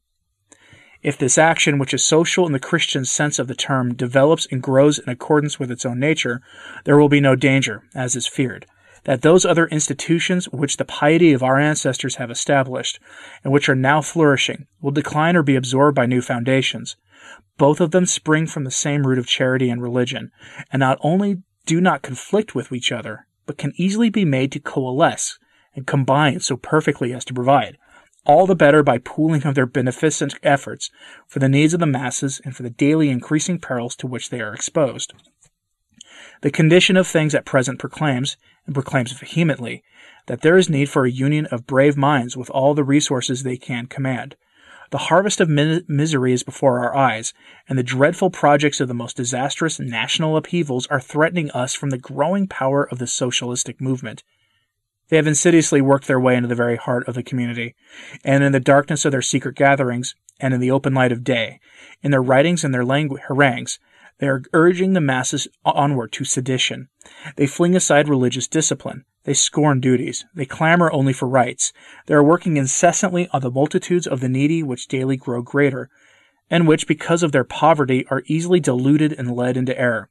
If 1.02 1.18
this 1.18 1.38
action, 1.38 1.80
which 1.80 1.94
is 1.94 2.04
social 2.04 2.46
in 2.46 2.54
the 2.54 2.60
Christian 2.60 3.04
sense 3.04 3.38
of 3.38 3.48
the 3.48 3.56
term, 3.56 3.94
develops 3.94 4.48
and 4.50 4.64
grows 4.64 5.00
in 5.00 5.10
accordance 5.10 5.60
with 5.60 5.70
its 5.70 5.86
own 5.86 6.00
nature, 6.00 6.42
there 6.86 6.98
will 6.98 7.10
be 7.10 7.20
no 7.20 7.36
danger, 7.36 7.84
as 7.94 8.16
is 8.16 8.26
feared, 8.26 8.66
that 9.06 9.22
those 9.22 9.46
other 9.46 9.68
institutions 9.68 10.46
which 10.50 10.78
the 10.78 10.86
piety 10.86 11.34
of 11.34 11.44
our 11.44 11.60
ancestors 11.60 12.16
have 12.16 12.32
established, 12.32 13.00
and 13.44 13.52
which 13.52 13.68
are 13.68 13.76
now 13.76 14.02
flourishing, 14.02 14.68
will 14.82 14.92
decline 14.92 15.36
or 15.36 15.44
be 15.44 15.56
absorbed 15.56 15.96
by 15.96 16.06
new 16.06 16.22
foundations. 16.22 16.96
Both 17.58 17.82
of 17.82 17.92
them 17.92 18.06
spring 18.06 18.48
from 18.48 18.64
the 18.64 18.72
same 18.72 19.06
root 19.06 19.20
of 19.20 19.28
charity 19.28 19.70
and 19.70 19.82
religion, 19.82 20.32
and 20.72 20.80
not 20.80 20.98
only 21.02 21.42
do 21.66 21.80
not 21.80 22.02
conflict 22.02 22.56
with 22.56 22.72
each 22.72 22.92
other, 22.92 23.28
but 23.46 23.58
can 23.58 23.74
easily 23.76 24.10
be 24.10 24.26
made 24.26 24.52
to 24.54 24.60
coalesce 24.60 25.38
and 25.76 25.88
combine 25.88 26.40
so 26.40 26.56
perfectly 26.56 27.14
as 27.14 27.26
to 27.26 27.34
provide, 27.34 27.78
all 28.26 28.48
the 28.48 28.56
better 28.56 28.84
by 28.84 28.98
pooling 28.98 29.44
of 29.46 29.56
their 29.56 29.66
beneficent 29.66 30.36
efforts 30.44 30.90
for 31.28 31.40
the 31.40 31.50
needs 31.50 31.74
of 31.74 31.80
the 31.80 31.86
masses 31.86 32.42
and 32.46 32.56
for 32.56 32.64
the 32.64 32.70
daily 32.70 33.10
increasing 33.10 33.60
perils 33.60 33.96
to 33.96 34.08
which 34.08 34.30
they 34.30 34.40
are 34.40 34.54
exposed. 34.54 35.14
The 36.42 36.52
condition 36.52 36.98
of 36.98 37.08
things 37.08 37.34
at 37.34 37.46
present 37.46 37.80
proclaims, 37.80 38.38
and 38.66 38.74
proclaims 38.74 39.12
vehemently, 39.12 39.84
that 40.28 40.42
there 40.42 40.58
is 40.58 40.70
need 40.70 40.90
for 40.90 41.06
a 41.06 41.12
union 41.12 41.46
of 41.48 41.68
brave 41.68 41.98
minds 41.98 42.38
with 42.38 42.50
all 42.50 42.74
the 42.74 42.84
resources 42.84 43.44
they 43.44 43.58
can 43.58 43.88
command. 43.88 44.36
The 44.92 45.10
harvest 45.10 45.42
of 45.42 45.50
misery 45.50 46.34
is 46.34 46.44
before 46.44 46.80
our 46.80 46.96
eyes, 46.96 47.34
and 47.68 47.80
the 47.80 47.84
dreadful 47.84 48.30
projects 48.30 48.80
of 48.80 48.88
the 48.88 48.94
most 48.94 49.18
disastrous 49.18 49.80
national 49.80 50.38
upheavals 50.38 50.86
are 50.88 51.00
threatening 51.00 51.50
us 51.52 51.74
from 51.74 51.90
the 51.90 51.98
growing 51.98 52.48
power 52.48 52.88
of 52.88 53.00
the 53.00 53.08
socialistic 53.08 53.82
movement. 53.82 54.24
They 55.10 55.18
have 55.18 55.28
insidiously 55.28 55.82
worked 55.82 56.08
their 56.08 56.20
way 56.20 56.36
into 56.36 56.48
the 56.48 56.56
very 56.56 56.76
heart 56.76 57.08
of 57.08 57.16
the 57.16 57.24
community, 57.24 57.76
and 58.24 58.44
in 58.44 58.52
the 58.52 58.60
darkness 58.60 59.04
of 59.04 59.12
their 59.12 59.22
secret 59.22 59.56
gatherings, 59.56 60.16
and 60.40 60.54
in 60.54 60.60
the 60.60 60.72
open 60.72 60.94
light 60.94 61.12
of 61.12 61.24
day, 61.24 61.60
in 62.02 62.12
their 62.12 62.22
writings 62.22 62.64
and 62.64 62.74
their 62.74 62.84
langu- 62.84 63.20
harangues, 63.28 63.80
they 64.24 64.30
are 64.30 64.42
urging 64.54 64.94
the 64.94 65.02
masses 65.02 65.50
onward 65.66 66.14
to 66.14 66.24
sedition. 66.24 66.88
They 67.36 67.46
fling 67.46 67.76
aside 67.76 68.08
religious 68.08 68.48
discipline. 68.48 69.04
They 69.26 69.34
scorn 69.34 69.82
duties. 69.82 70.24
They 70.34 70.46
clamor 70.46 70.90
only 70.94 71.12
for 71.12 71.28
rights. 71.28 71.74
They 72.06 72.14
are 72.14 72.24
working 72.24 72.56
incessantly 72.56 73.28
on 73.34 73.42
the 73.42 73.52
multitudes 73.52 74.08
of 74.08 74.22
the 74.22 74.30
needy 74.30 74.64
which 74.64 74.88
daily 74.88 75.18
grow 75.18 75.42
greater, 75.42 75.90
and 76.50 76.70
which, 76.70 76.88
because 76.88 77.22
of 77.22 77.34
their 77.34 77.44
poverty, 77.44 78.06
are 78.10 78.24
easily 78.28 78.62
deluded 78.62 79.12
and 79.12 79.36
led 79.36 79.58
into 79.58 79.78
error. 79.78 80.10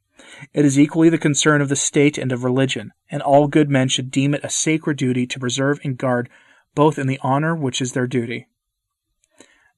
It 0.53 0.63
is 0.63 0.79
equally 0.79 1.09
the 1.09 1.17
concern 1.17 1.59
of 1.59 1.69
the 1.69 1.75
state 1.75 2.19
and 2.19 2.31
of 2.31 2.43
religion, 2.43 2.91
and 3.09 3.23
all 3.23 3.47
good 3.47 3.71
men 3.71 3.87
should 3.87 4.11
deem 4.11 4.35
it 4.35 4.43
a 4.43 4.49
sacred 4.51 4.97
duty 4.97 5.25
to 5.25 5.39
preserve 5.39 5.79
and 5.83 5.97
guard 5.97 6.29
both 6.75 6.99
in 6.99 7.07
the 7.07 7.19
honor 7.23 7.55
which 7.55 7.81
is 7.81 7.93
their 7.93 8.05
duty. 8.05 8.47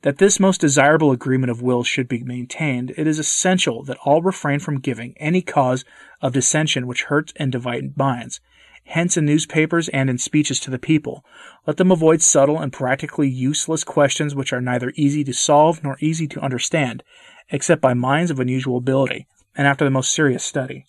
That 0.05 0.19
this 0.19 0.39
most 0.39 0.61
desirable 0.61 1.11
agreement 1.11 1.49
of 1.49 1.63
wills 1.63 1.87
should 1.87 2.07
be 2.07 2.21
maintained, 2.21 2.93
it 2.95 3.07
is 3.07 3.17
essential 3.17 3.81
that 3.85 3.97
all 4.05 4.21
refrain 4.21 4.59
from 4.59 4.79
giving 4.79 5.15
any 5.17 5.41
cause 5.41 5.83
of 6.21 6.33
dissension 6.33 6.85
which 6.85 7.05
hurts 7.05 7.33
and 7.37 7.51
divides 7.51 7.97
minds. 7.97 8.39
Hence, 8.83 9.17
in 9.17 9.25
newspapers 9.25 9.89
and 9.89 10.07
in 10.07 10.19
speeches 10.19 10.59
to 10.59 10.69
the 10.69 10.77
people, 10.77 11.25
let 11.65 11.77
them 11.77 11.91
avoid 11.91 12.21
subtle 12.21 12.59
and 12.59 12.71
practically 12.71 13.27
useless 13.27 13.83
questions 13.83 14.35
which 14.35 14.53
are 14.53 14.61
neither 14.61 14.93
easy 14.95 15.23
to 15.23 15.33
solve 15.33 15.83
nor 15.83 15.97
easy 15.99 16.27
to 16.27 16.39
understand, 16.39 17.01
except 17.49 17.81
by 17.81 17.95
minds 17.95 18.29
of 18.29 18.39
unusual 18.39 18.77
ability, 18.77 19.25
and 19.57 19.65
after 19.65 19.83
the 19.83 19.89
most 19.89 20.13
serious 20.13 20.43
study. 20.43 20.85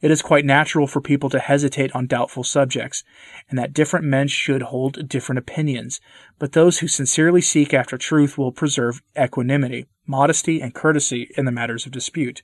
It 0.00 0.10
is 0.10 0.22
quite 0.22 0.44
natural 0.44 0.86
for 0.86 1.00
people 1.00 1.30
to 1.30 1.38
hesitate 1.38 1.94
on 1.94 2.06
doubtful 2.06 2.44
subjects, 2.44 3.04
and 3.48 3.58
that 3.58 3.72
different 3.72 4.04
men 4.04 4.28
should 4.28 4.62
hold 4.62 5.08
different 5.08 5.38
opinions, 5.38 6.00
but 6.38 6.52
those 6.52 6.78
who 6.78 6.88
sincerely 6.88 7.40
seek 7.40 7.72
after 7.72 7.96
truth 7.96 8.36
will 8.36 8.52
preserve 8.52 9.02
equanimity, 9.18 9.86
modesty, 10.06 10.60
and 10.60 10.74
courtesy 10.74 11.30
in 11.36 11.44
the 11.44 11.52
matters 11.52 11.86
of 11.86 11.92
dispute. 11.92 12.42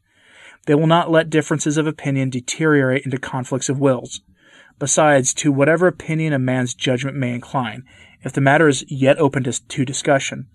They 0.67 0.75
will 0.75 0.87
not 0.87 1.11
let 1.11 1.31
differences 1.31 1.77
of 1.77 1.87
opinion 1.87 2.31
deteriorate 2.31 3.05
into 3.05 3.19
conflicts 3.19 3.69
of 3.69 3.81
wills. 3.81 4.21
Besides, 4.79 5.35
to 5.35 5.51
whatever 5.51 5.87
opinion 5.87 6.33
a 6.33 6.38
man's 6.38 6.75
judgment 6.75 7.17
may 7.17 7.35
incline, 7.35 7.85
if 8.23 8.33
the 8.33 8.41
matter 8.41 8.69
is 8.69 8.85
yet 8.88 9.19
open 9.19 9.45
to, 9.45 9.85
discussion, 9.85 10.47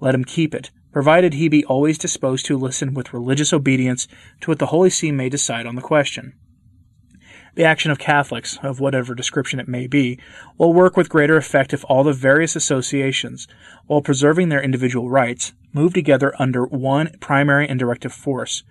let 0.00 0.14
him 0.14 0.24
keep 0.24 0.54
it, 0.54 0.70
provided 0.92 1.34
he 1.34 1.48
be 1.48 1.64
always 1.64 1.98
disposed 1.98 2.46
to 2.46 2.56
listen 2.56 2.94
with 2.94 3.12
religious 3.12 3.52
obedience 3.52 4.08
to 4.40 4.50
what 4.50 4.58
the 4.58 4.66
Holy 4.66 4.90
See 4.90 5.12
may 5.12 5.28
decide 5.28 5.66
on 5.66 5.74
the 5.76 5.82
question. 5.82 6.34
The 7.58 7.64
action 7.64 7.90
of 7.90 7.98
Catholics, 7.98 8.56
of 8.62 8.78
whatever 8.78 9.16
description 9.16 9.58
it 9.58 9.66
may 9.66 9.88
be, 9.88 10.20
will 10.58 10.72
work 10.72 10.96
with 10.96 11.08
greater 11.08 11.36
effect 11.36 11.72
if 11.72 11.84
all 11.88 12.04
the 12.04 12.12
various 12.12 12.54
associations, 12.54 13.48
while 13.88 14.00
preserving 14.00 14.48
their 14.48 14.62
individual 14.62 15.10
rights, 15.10 15.54
move 15.72 15.92
together 15.92 16.32
under 16.38 16.66
one 16.66 17.16
primary 17.18 17.68
and 17.68 17.76
directive 17.76 18.12
force, 18.12 18.62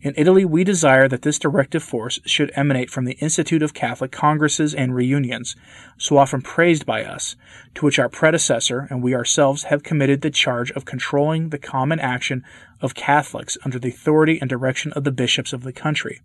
in 0.00 0.14
Italy, 0.16 0.44
we 0.44 0.62
desire 0.62 1.08
that 1.08 1.22
this 1.22 1.40
directive 1.40 1.82
force 1.82 2.20
should 2.24 2.52
emanate 2.54 2.88
from 2.88 3.04
the 3.04 3.14
Institute 3.14 3.64
of 3.64 3.74
Catholic 3.74 4.12
Congresses 4.12 4.74
and 4.74 4.94
Reunions, 4.94 5.56
so 5.98 6.16
often 6.16 6.40
praised 6.40 6.86
by 6.86 7.04
us, 7.04 7.34
to 7.74 7.84
which 7.84 7.98
our 7.98 8.08
predecessor 8.08 8.86
and 8.90 9.02
we 9.02 9.12
ourselves 9.12 9.64
have 9.64 9.82
committed 9.82 10.20
the 10.20 10.30
charge 10.30 10.70
of 10.70 10.84
controlling 10.84 11.48
the 11.48 11.58
common 11.58 11.98
action 11.98 12.44
of 12.80 12.94
Catholics 12.94 13.58
under 13.64 13.80
the 13.80 13.88
authority 13.88 14.38
and 14.40 14.48
direction 14.48 14.92
of 14.92 15.02
the 15.02 15.10
bishops 15.10 15.52
of 15.52 15.64
the 15.64 15.72
country. 15.72 16.20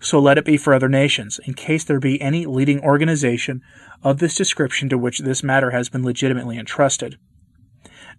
So 0.00 0.18
let 0.18 0.38
it 0.38 0.46
be 0.46 0.56
for 0.56 0.72
other 0.72 0.88
nations, 0.88 1.38
in 1.44 1.54
case 1.54 1.84
there 1.84 2.00
be 2.00 2.20
any 2.20 2.46
leading 2.46 2.80
organization 2.80 3.62
of 4.02 4.18
this 4.18 4.34
description 4.34 4.88
to 4.88 4.98
which 4.98 5.18
this 5.18 5.42
matter 5.42 5.70
has 5.70 5.90
been 5.90 6.04
legitimately 6.04 6.58
entrusted. 6.58 7.18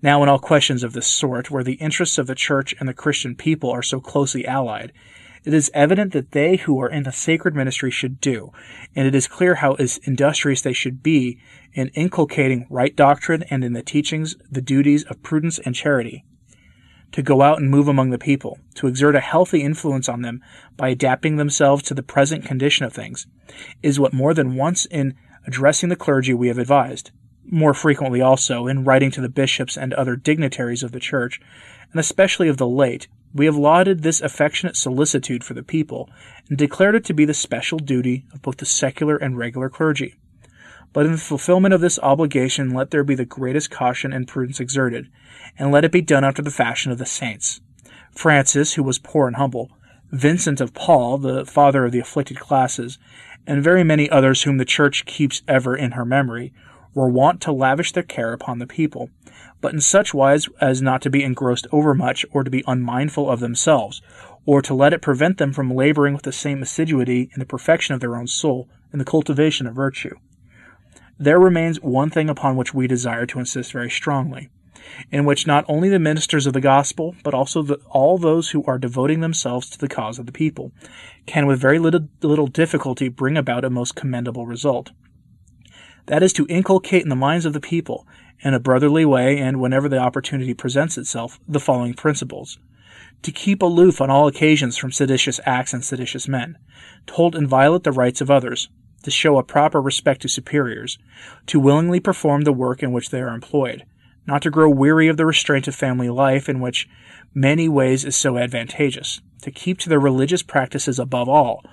Now, 0.03 0.21
in 0.23 0.29
all 0.29 0.39
questions 0.39 0.83
of 0.83 0.93
this 0.93 1.07
sort, 1.07 1.51
where 1.51 1.63
the 1.63 1.73
interests 1.73 2.17
of 2.17 2.27
the 2.27 2.35
Church 2.35 2.73
and 2.79 2.87
the 2.87 2.93
Christian 2.93 3.35
people 3.35 3.71
are 3.71 3.83
so 3.83 3.99
closely 3.99 4.45
allied, 4.45 4.93
it 5.43 5.55
is 5.55 5.71
evident 5.73 6.13
that 6.13 6.31
they 6.31 6.57
who 6.57 6.79
are 6.79 6.89
in 6.89 7.03
the 7.03 7.11
sacred 7.11 7.55
ministry 7.55 7.89
should 7.89 8.21
do, 8.21 8.51
and 8.95 9.07
it 9.07 9.15
is 9.15 9.27
clear 9.27 9.55
how 9.55 9.75
industrious 10.03 10.61
they 10.61 10.73
should 10.73 11.01
be 11.01 11.39
in 11.73 11.87
inculcating 11.89 12.67
right 12.69 12.95
doctrine 12.95 13.43
and 13.49 13.63
in 13.63 13.73
the 13.73 13.81
teachings 13.81 14.35
the 14.51 14.61
duties 14.61 15.03
of 15.05 15.23
prudence 15.23 15.57
and 15.57 15.73
charity. 15.73 16.25
To 17.13 17.21
go 17.21 17.41
out 17.41 17.59
and 17.59 17.69
move 17.69 17.87
among 17.87 18.09
the 18.09 18.17
people, 18.17 18.59
to 18.75 18.87
exert 18.87 19.15
a 19.15 19.19
healthy 19.19 19.61
influence 19.61 20.07
on 20.07 20.21
them 20.21 20.41
by 20.77 20.89
adapting 20.89 21.35
themselves 21.35 21.83
to 21.83 21.93
the 21.93 22.03
present 22.03 22.45
condition 22.45 22.85
of 22.85 22.93
things, 22.93 23.27
is 23.83 23.99
what 23.99 24.13
more 24.13 24.33
than 24.33 24.55
once 24.55 24.85
in 24.85 25.15
addressing 25.45 25.89
the 25.89 25.95
clergy 25.95 26.33
we 26.33 26.47
have 26.47 26.57
advised 26.57 27.11
more 27.51 27.73
frequently 27.73 28.21
also 28.21 28.67
in 28.67 28.83
writing 28.83 29.11
to 29.11 29.21
the 29.21 29.29
bishops 29.29 29.77
and 29.77 29.93
other 29.93 30.15
dignitaries 30.15 30.83
of 30.83 30.91
the 30.91 30.99
Church, 30.99 31.39
and 31.91 31.99
especially 31.99 32.47
of 32.47 32.57
the 32.57 32.67
late, 32.67 33.07
we 33.33 33.45
have 33.45 33.55
lauded 33.55 34.01
this 34.01 34.21
affectionate 34.21 34.75
solicitude 34.75 35.43
for 35.43 35.53
the 35.53 35.63
people, 35.63 36.09
and 36.49 36.57
declared 36.57 36.95
it 36.95 37.05
to 37.05 37.13
be 37.13 37.25
the 37.25 37.33
special 37.33 37.77
duty 37.77 38.25
of 38.33 38.41
both 38.41 38.57
the 38.57 38.65
secular 38.65 39.17
and 39.17 39.37
regular 39.37 39.69
clergy. 39.69 40.15
But 40.93 41.05
in 41.05 41.13
the 41.13 41.17
fulfillment 41.17 41.73
of 41.73 41.81
this 41.81 41.99
obligation, 42.03 42.71
let 42.71 42.91
there 42.91 43.03
be 43.03 43.15
the 43.15 43.25
greatest 43.25 43.71
caution 43.71 44.11
and 44.11 44.27
prudence 44.27 44.59
exerted, 44.59 45.09
and 45.57 45.71
let 45.71 45.85
it 45.85 45.91
be 45.91 46.01
done 46.01 46.23
after 46.23 46.41
the 46.41 46.51
fashion 46.51 46.91
of 46.91 46.97
the 46.97 47.05
saints. 47.05 47.61
Francis, 48.13 48.73
who 48.73 48.83
was 48.83 48.99
poor 48.99 49.27
and 49.27 49.37
humble, 49.37 49.71
Vincent 50.11 50.59
of 50.59 50.73
Paul, 50.73 51.17
the 51.17 51.45
father 51.45 51.85
of 51.85 51.93
the 51.93 51.99
afflicted 51.99 52.39
classes, 52.39 52.99
and 53.47 53.63
very 53.63 53.83
many 53.83 54.09
others 54.09 54.43
whom 54.43 54.57
the 54.57 54.65
Church 54.65 55.05
keeps 55.05 55.41
ever 55.47 55.75
in 55.75 55.91
her 55.91 56.03
memory, 56.03 56.53
were 56.93 57.07
wont 57.07 57.39
to 57.41 57.53
lavish 57.53 57.93
their 57.93 58.03
care 58.03 58.33
upon 58.33 58.59
the 58.59 58.67
people, 58.67 59.09
but 59.61 59.73
in 59.73 59.79
such 59.79 60.13
wise 60.13 60.49
as 60.59 60.81
not 60.81 61.01
to 61.01 61.09
be 61.09 61.23
engrossed 61.23 61.67
overmuch 61.71 62.25
or 62.33 62.43
to 62.43 62.51
be 62.51 62.65
unmindful 62.67 63.29
of 63.29 63.39
themselves, 63.39 64.01
or 64.45 64.61
to 64.61 64.73
let 64.73 64.91
it 64.91 65.01
prevent 65.01 65.37
them 65.37 65.53
from 65.53 65.73
laboring 65.73 66.13
with 66.13 66.23
the 66.23 66.31
same 66.33 66.61
assiduity 66.61 67.29
in 67.33 67.39
the 67.39 67.45
perfection 67.45 67.95
of 67.95 68.01
their 68.01 68.17
own 68.17 68.27
soul 68.27 68.67
in 68.91 68.99
the 68.99 69.05
cultivation 69.05 69.65
of 69.65 69.73
virtue. 69.73 70.15
There 71.21 71.39
remains 71.39 71.79
one 71.79 72.09
thing 72.09 72.31
upon 72.31 72.55
which 72.55 72.73
we 72.73 72.87
desire 72.87 73.27
to 73.27 73.37
insist 73.37 73.73
very 73.73 73.91
strongly, 73.91 74.49
in 75.11 75.23
which 75.23 75.45
not 75.45 75.63
only 75.67 75.87
the 75.87 75.99
ministers 75.99 76.47
of 76.47 76.53
the 76.53 76.59
gospel, 76.59 77.15
but 77.23 77.35
also 77.35 77.61
the, 77.61 77.75
all 77.91 78.17
those 78.17 78.49
who 78.49 78.63
are 78.63 78.79
devoting 78.79 79.19
themselves 79.19 79.69
to 79.69 79.77
the 79.77 79.87
cause 79.87 80.17
of 80.17 80.25
the 80.25 80.31
people, 80.31 80.71
can 81.27 81.45
with 81.45 81.61
very 81.61 81.77
little, 81.77 82.09
little 82.23 82.47
difficulty 82.47 83.07
bring 83.07 83.37
about 83.37 83.63
a 83.63 83.69
most 83.69 83.95
commendable 83.95 84.47
result. 84.47 84.93
That 86.07 86.23
is 86.23 86.33
to 86.33 86.47
inculcate 86.47 87.03
in 87.03 87.09
the 87.09 87.15
minds 87.15 87.45
of 87.45 87.53
the 87.53 87.59
people, 87.59 88.07
in 88.39 88.55
a 88.55 88.59
brotherly 88.59 89.05
way 89.05 89.37
and 89.37 89.61
whenever 89.61 89.87
the 89.87 89.99
opportunity 89.99 90.55
presents 90.55 90.97
itself, 90.97 91.39
the 91.47 91.59
following 91.59 91.93
principles. 91.93 92.57
To 93.21 93.31
keep 93.31 93.61
aloof 93.61 94.01
on 94.01 94.09
all 94.09 94.27
occasions 94.27 94.75
from 94.75 94.91
seditious 94.91 95.39
acts 95.45 95.71
and 95.71 95.85
seditious 95.85 96.27
men, 96.27 96.57
to 97.05 97.13
hold 97.13 97.35
inviolate 97.35 97.83
the 97.83 97.91
rights 97.91 98.21
of 98.21 98.31
others, 98.31 98.69
to 99.03 99.11
show 99.11 99.37
a 99.37 99.43
proper 99.43 99.81
respect 99.81 100.21
to 100.21 100.27
superiors, 100.27 100.97
to 101.47 101.59
willingly 101.59 101.99
perform 101.99 102.41
the 102.41 102.53
work 102.53 102.83
in 102.83 102.91
which 102.91 103.09
they 103.09 103.21
are 103.21 103.33
employed, 103.33 103.85
not 104.27 104.41
to 104.41 104.51
grow 104.51 104.69
weary 104.69 105.07
of 105.07 105.17
the 105.17 105.25
restraint 105.25 105.67
of 105.67 105.75
family 105.75 106.09
life 106.09 106.47
in 106.47 106.59
which 106.59 106.87
many 107.33 107.67
ways 107.67 108.05
is 108.05 108.15
so 108.15 108.37
advantageous, 108.37 109.21
to 109.41 109.51
keep 109.51 109.79
to 109.79 109.89
their 109.89 109.99
religious 109.99 110.43
practices 110.43 110.99
above 110.99 111.27
all, 111.27 111.63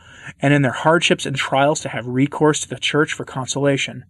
and 0.40 0.54
in 0.54 0.62
their 0.62 0.72
hardships 0.72 1.26
and 1.26 1.36
trials 1.36 1.80
to 1.80 1.88
have 1.88 2.06
recourse 2.06 2.60
to 2.60 2.68
the 2.68 2.78
church 2.78 3.12
for 3.12 3.24
consolation, 3.24 4.04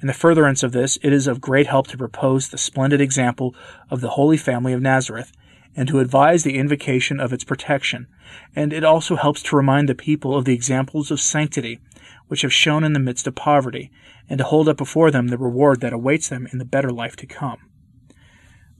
in 0.00 0.06
the 0.06 0.12
furtherance 0.12 0.62
of 0.62 0.72
this, 0.72 0.98
it 1.02 1.12
is 1.12 1.26
of 1.26 1.40
great 1.40 1.66
help 1.66 1.86
to 1.88 1.96
propose 1.96 2.48
the 2.48 2.58
splendid 2.58 3.00
example 3.00 3.54
of 3.90 4.00
the 4.00 4.10
Holy 4.10 4.36
Family 4.36 4.72
of 4.72 4.82
Nazareth, 4.82 5.32
and 5.76 5.88
to 5.88 6.00
advise 6.00 6.44
the 6.44 6.56
invocation 6.56 7.18
of 7.20 7.32
its 7.32 7.44
protection, 7.44 8.06
and 8.54 8.72
it 8.72 8.84
also 8.84 9.16
helps 9.16 9.42
to 9.42 9.56
remind 9.56 9.88
the 9.88 9.94
people 9.94 10.36
of 10.36 10.44
the 10.44 10.54
examples 10.54 11.10
of 11.10 11.20
sanctity 11.20 11.80
which 12.28 12.42
have 12.42 12.52
shone 12.52 12.84
in 12.84 12.92
the 12.92 12.98
midst 12.98 13.26
of 13.26 13.34
poverty, 13.34 13.90
and 14.28 14.38
to 14.38 14.44
hold 14.44 14.68
up 14.68 14.76
before 14.76 15.10
them 15.10 15.28
the 15.28 15.38
reward 15.38 15.80
that 15.80 15.92
awaits 15.92 16.28
them 16.28 16.48
in 16.52 16.58
the 16.58 16.64
better 16.64 16.90
life 16.90 17.16
to 17.16 17.26
come. 17.26 17.58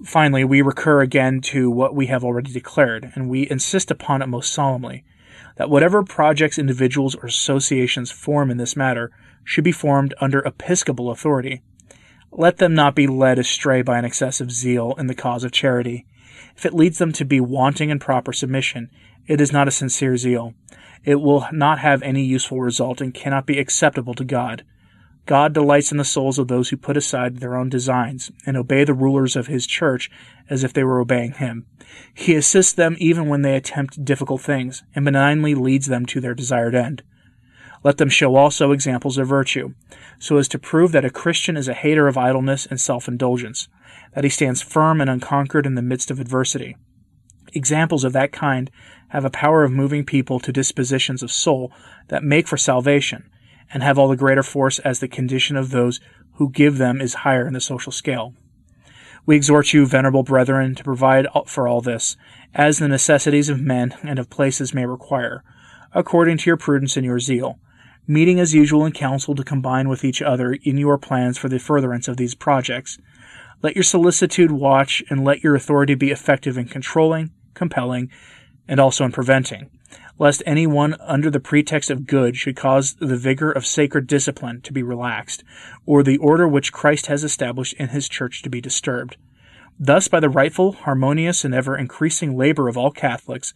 Finally, 0.05 0.45
we 0.45 0.63
recur 0.63 1.01
again 1.01 1.41
to 1.41 1.71
what 1.71 1.95
we 1.95 2.07
have 2.07 2.25
already 2.25 2.53
declared, 2.53 3.13
and 3.15 3.29
we 3.29 3.49
insist 3.51 3.91
upon 3.91 4.23
it 4.23 4.27
most 4.27 4.53
solemnly 4.53 5.05
that 5.57 5.71
whatever 5.71 6.03
projects 6.03 6.59
individuals 6.59 7.15
or 7.15 7.27
associations 7.27 8.11
form 8.11 8.51
in 8.51 8.57
this 8.57 8.77
matter 8.77 9.11
should 9.45 9.65
be 9.65 9.73
formed 9.73 10.15
under 10.21 10.41
episcopal 10.41 11.11
authority. 11.11 11.63
Let 12.33 12.57
them 12.57 12.75
not 12.75 12.97
be 12.97 13.07
led 13.07 13.39
astray 13.39 13.83
by 13.83 13.99
an 13.99 14.05
excessive 14.05 14.51
zeal 14.51 14.95
in 14.99 15.07
the 15.07 15.15
cause 15.15 15.45
of 15.45 15.53
charity. 15.53 16.07
If 16.57 16.67
it 16.67 16.75
leads 16.75 16.99
them 16.99 17.13
to 17.13 17.25
be 17.25 17.41
wanting 17.41 17.91
in 17.91 17.99
proper 17.99 18.33
submission, 18.33 18.91
it 19.27 19.41
is 19.41 19.53
not 19.53 19.69
a 19.69 19.73
sincere 19.73 20.17
zeal. 20.17 20.55
It 21.05 21.17
will 21.17 21.47
not 21.53 21.81
have 21.81 22.03
any 22.03 22.25
useful 22.25 22.61
result 22.61 23.01
and 23.01 23.13
cannot 23.13 23.47
be 23.47 23.59
acceptable 23.59 24.15
to 24.15 24.25
God. 24.25 24.65
God 25.27 25.55
delights 25.55 25.91
in 25.91 25.97
the 25.97 26.05
souls 26.05 26.39
of 26.39 26.49
those 26.49 26.69
who 26.69 26.77
put 26.77 26.97
aside 26.97 27.39
their 27.39 27.57
own 27.57 27.71
designs 27.71 28.31
and 28.45 28.57
obey 28.57 28.85
the 28.85 28.93
rulers 28.93 29.37
of 29.37 29.47
his 29.47 29.67
church 29.67 30.11
as 30.51 30.65
if 30.65 30.73
they 30.73 30.85
were 30.85 31.01
obeying 31.01 31.33
him. 31.33 31.65
He 32.13 32.35
assists 32.35 32.73
them 32.73 32.97
even 32.99 33.29
when 33.29 33.43
they 33.43 33.57
attempt 33.57 34.05
difficult 34.05 34.43
things 34.43 34.83
and 34.95 35.05
benignly 35.05 35.55
leads 35.55 35.87
them 35.87 36.05
to 36.07 36.21
their 36.21 36.35
desired 36.35 36.75
end. 36.75 37.03
Let 37.85 37.99
them 37.99 38.09
show 38.09 38.35
also 38.35 38.73
examples 38.73 39.19
of 39.19 39.29
virtue, 39.29 39.75
so 40.19 40.39
as 40.39 40.49
to 40.49 40.59
prove 40.59 40.93
that 40.93 41.05
a 41.05 41.11
Christian 41.11 41.55
is 41.55 41.69
a 41.69 41.75
hater 41.75 42.09
of 42.09 42.17
idleness 42.17 42.65
and 42.65 42.81
self 42.81 43.07
indulgence, 43.07 43.69
that 44.15 44.25
he 44.25 44.31
stands 44.31 44.63
firm 44.63 45.03
and 45.03 45.11
unconquered 45.11 45.67
in 45.67 45.75
the 45.75 45.83
midst 45.83 46.11
of 46.11 46.19
adversity. 46.19 46.77
Examples 47.53 48.03
of 48.03 48.15
that 48.15 48.33
kind 48.33 48.71
have 49.09 49.27
a 49.27 49.31
power 49.31 49.65
of 49.65 49.71
moving 49.71 50.03
people 50.03 50.41
to 50.41 50.51
dispositions 50.51 51.23
of 51.23 51.31
soul 51.31 51.71
that 52.09 52.25
make 52.25 52.49
for 52.49 52.57
salvation 52.57 53.31
and 53.73 53.83
have 53.83 53.99
all 53.99 54.09
the 54.09 54.17
greater 54.17 54.43
force 54.43 54.79
as 54.79 55.01
the 55.01 55.09
condition 55.09 55.55
of 55.55 55.71
those 55.71 56.01
who 56.37 56.51
give 56.51 56.79
them 56.79 57.03
is 57.03 57.15
higher 57.15 57.47
in 57.47 57.53
the 57.53 57.61
social 57.61 57.93
scale. 57.93 58.35
We 59.27 59.37
exhort 59.37 59.73
you, 59.73 59.87
venerable 59.87 60.23
brethren, 60.23 60.75
to 60.75 60.85
provide 60.85 61.27
for 61.47 61.69
all 61.69 61.81
this, 61.81 62.17
as 62.55 62.79
the 62.79 62.89
necessities 62.89 63.49
of 63.51 63.61
men 63.61 63.95
and 64.03 64.19
of 64.19 64.31
places 64.31 64.75
may 64.75 64.87
require, 64.87 65.45
according 65.93 66.39
to 66.39 66.51
your 66.51 66.57
prudence 66.57 66.97
and 66.97 67.07
your 67.07 67.21
zeal, 67.21 67.59
meeting 68.07 68.41
as 68.41 68.55
usual 68.55 68.85
in 68.85 68.93
council 68.93 69.35
to 69.35 69.45
combine 69.45 69.89
with 69.89 70.05
each 70.05 70.23
other 70.23 70.53
in 70.63 70.79
your 70.79 70.99
plans 70.99 71.39
for 71.39 71.49
the 71.49 71.59
furtherance 71.59 72.09
of 72.09 72.17
these 72.17 72.35
projects. 72.35 72.99
Let 73.63 73.75
your 73.75 73.85
solicitude 73.85 74.53
watch, 74.53 75.03
and 75.09 75.25
let 75.25 75.43
your 75.43 75.55
authority 75.55 75.95
be 75.95 76.11
effective 76.11 76.59
in 76.59 76.67
controlling, 76.67 77.31
compelling, 77.55 78.11
and 78.69 78.79
also 78.79 79.05
in 79.05 79.13
preventing 79.13 79.71
lest 80.19 80.43
any 80.47 80.67
one 80.67 80.95
under 81.01 81.31
the 81.31 81.41
pretext 81.41 81.91
of 81.91 82.07
good 82.07 82.37
should 82.37 82.57
cause 82.57 82.95
the 82.95 83.17
vigor 83.17 83.51
of 83.51 83.67
sacred 83.67 84.07
discipline 84.07 84.61
to 84.63 84.73
be 84.73 84.83
relaxed, 84.83 85.43
or 85.87 86.03
the 86.03 86.19
order 86.19 86.47
which 86.47 86.73
Christ 86.73 87.07
has 87.07 87.25
established 87.25 87.75
in 87.75 87.89
his 87.89 88.09
church 88.09 88.43
to 88.43 88.51
be 88.51 88.61
disturbed. 88.61 89.17
Thus, 89.79 90.07
by 90.07 90.21
the 90.21 90.29
rightful, 90.29 90.73
harmonious, 90.73 91.45
and 91.45 91.53
ever 91.53 91.77
increasing 91.77 92.37
labor 92.37 92.69
of 92.69 92.77
all 92.77 92.93
Catholics, 92.93 93.53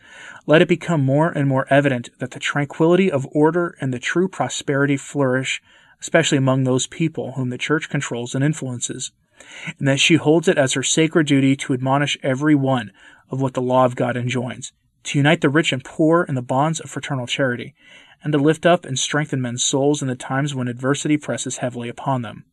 let 0.46 0.60
it 0.60 0.68
become 0.68 1.04
more 1.04 1.30
and 1.30 1.48
more 1.48 1.66
evident 1.70 2.10
that 2.18 2.32
the 2.32 2.40
tranquility 2.40 3.10
of 3.10 3.28
order 3.30 3.76
and 3.80 3.94
the 3.94 4.00
true 4.00 4.26
prosperity 4.26 4.96
flourish, 4.96 5.62
especially 6.00 6.38
among 6.38 6.64
those 6.64 6.88
people 6.88 7.32
whom 7.32 7.50
the 7.50 7.58
Church 7.58 7.88
controls 7.88 8.34
and 8.34 8.42
influences, 8.42 9.12
and 9.78 9.86
that 9.86 10.00
she 10.00 10.16
holds 10.16 10.48
it 10.48 10.58
as 10.58 10.72
her 10.72 10.82
sacred 10.82 11.28
duty 11.28 11.54
to 11.54 11.72
admonish 11.72 12.18
every 12.22 12.54
one 12.54 12.90
of 13.30 13.40
what 13.40 13.54
the 13.54 13.62
law 13.62 13.84
of 13.84 13.94
God 13.94 14.16
enjoins, 14.16 14.72
to 15.04 15.18
unite 15.18 15.40
the 15.40 15.48
rich 15.48 15.72
and 15.72 15.84
poor 15.84 16.24
in 16.24 16.34
the 16.34 16.42
bonds 16.42 16.80
of 16.80 16.90
fraternal 16.90 17.28
charity, 17.28 17.74
and 18.24 18.32
to 18.32 18.38
lift 18.38 18.66
up 18.66 18.84
and 18.84 18.98
strengthen 18.98 19.40
men's 19.40 19.62
souls 19.62 20.02
in 20.02 20.08
the 20.08 20.16
times 20.16 20.52
when 20.52 20.66
adversity 20.66 21.16
presses 21.16 21.58
heavily 21.58 21.88
upon 21.88 22.22
them. 22.22 22.44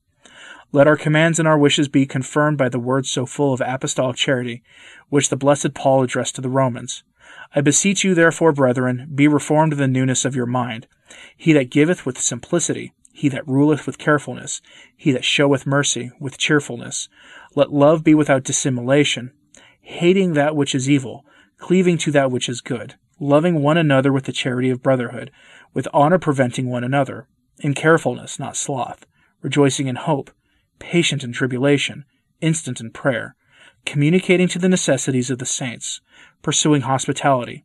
Let 0.72 0.88
our 0.88 0.98
commands 0.98 1.40
and 1.40 1.48
our 1.48 1.58
wishes 1.58 1.88
be 1.88 2.06
confirmed 2.06 2.58
by 2.58 2.70
the 2.70 2.80
words 2.80 3.10
so 3.10 3.26
full 3.26 3.54
of 3.54 3.62
apostolic 3.62 4.18
charity, 4.18 4.62
which 5.10 5.30
the 5.30 5.38
blessed 5.38 5.74
Paul 5.74 6.04
addressed 6.04 6.36
to 6.36 6.42
the 6.42 6.50
Romans. 6.50 7.04
I 7.56 7.62
beseech 7.62 8.04
you, 8.04 8.14
therefore, 8.14 8.52
brethren, 8.52 9.10
be 9.16 9.28
reformed 9.28 9.74
in 9.74 9.80
the 9.80 9.88
newness 9.88 10.26
of 10.26 10.36
your 10.36 10.46
mind. 10.46 10.88
He 11.38 11.54
that 11.54 11.70
giveth 11.70 12.06
with 12.06 12.20
simplicity, 12.20 12.94
he 13.14 13.30
that 13.30 13.48
ruleth 13.48 13.86
with 13.86 13.98
carefulness, 13.98 14.62
he 14.98 15.12
that 15.14 15.24
showeth 15.24 15.66
mercy 15.66 16.12
with 16.20 16.38
cheerfulness. 16.38 17.08
Let 17.56 17.72
love 17.72 18.04
be 18.04 18.14
without 18.14 18.44
dissimulation, 18.44 19.32
hating 19.80 20.34
that 20.34 20.56
which 20.56 20.76
is 20.76 20.90
evil, 20.90 21.26
cleaving 21.58 21.98
to 22.00 22.12
that 22.12 22.32
which 22.32 22.50
is 22.50 22.60
good, 22.60 22.96
loving 23.20 23.62
one 23.62 23.78
another 23.78 24.12
with 24.12 24.26
the 24.26 24.34
charity 24.34 24.70
of 24.70 24.84
brotherhood, 24.84 25.32
with 25.74 25.88
honor 25.94 26.20
preventing 26.20 26.70
one 26.70 26.84
another, 26.84 27.28
in 27.60 27.74
carefulness, 27.74 28.38
not 28.38 28.58
sloth, 28.58 29.06
rejoicing 29.42 29.88
in 29.88 29.96
hope, 29.96 30.32
patient 30.80 31.24
in 31.24 31.32
tribulation, 31.32 32.06
instant 32.42 32.80
in 32.80 32.92
prayer, 32.92 33.36
communicating 33.86 34.48
to 34.48 34.60
the 34.60 34.70
necessities 34.70 35.30
of 35.30 35.40
the 35.40 35.46
saints, 35.46 36.02
pursuing 36.42 36.82
hospitality, 36.82 37.64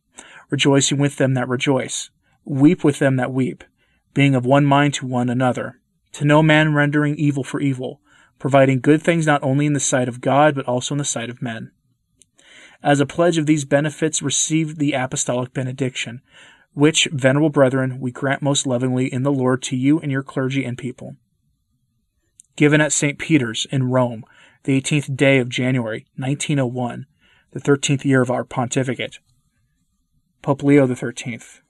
rejoicing 0.49 0.97
with 0.97 1.17
them 1.17 1.33
that 1.33 1.47
rejoice, 1.47 2.09
weep 2.45 2.83
with 2.83 2.99
them 2.99 3.15
that 3.15 3.33
weep, 3.33 3.63
being 4.13 4.35
of 4.35 4.45
one 4.45 4.65
mind 4.65 4.93
to 4.93 5.05
one 5.05 5.29
another, 5.29 5.79
to 6.13 6.25
no 6.25 6.43
man 6.43 6.73
rendering 6.73 7.15
evil 7.15 7.43
for 7.43 7.59
evil, 7.59 8.01
providing 8.39 8.79
good 8.79 9.01
things 9.01 9.25
not 9.25 9.43
only 9.43 9.65
in 9.65 9.73
the 9.73 9.79
sight 9.79 10.07
of 10.07 10.21
God, 10.21 10.55
but 10.55 10.65
also 10.65 10.93
in 10.93 10.99
the 10.99 11.05
sight 11.05 11.29
of 11.29 11.41
men. 11.41 11.71
As 12.83 12.99
a 12.99 13.05
pledge 13.05 13.37
of 13.37 13.45
these 13.45 13.65
benefits, 13.65 14.21
receive 14.21 14.77
the 14.77 14.93
apostolic 14.93 15.53
benediction, 15.53 16.21
which, 16.73 17.07
venerable 17.11 17.49
brethren, 17.49 17.99
we 17.99 18.11
grant 18.11 18.41
most 18.41 18.65
lovingly 18.65 19.11
in 19.11 19.23
the 19.23 19.31
Lord 19.31 19.61
to 19.63 19.77
you 19.77 19.99
and 19.99 20.11
your 20.11 20.23
clergy 20.23 20.65
and 20.65 20.77
people. 20.77 21.15
Given 22.55 22.81
at 22.81 22.91
St. 22.91 23.17
Peter's 23.17 23.65
in 23.71 23.89
Rome, 23.89 24.25
the 24.63 24.79
18th 24.79 25.15
day 25.15 25.39
of 25.39 25.49
January, 25.49 26.05
1901, 26.17 27.05
the 27.51 27.59
13th 27.59 28.05
year 28.05 28.21
of 28.21 28.29
our 28.29 28.43
pontificate. 28.43 29.19
Pope 30.41 30.63
Leo 30.63 30.85
the 30.85 30.93
13th. 30.93 31.60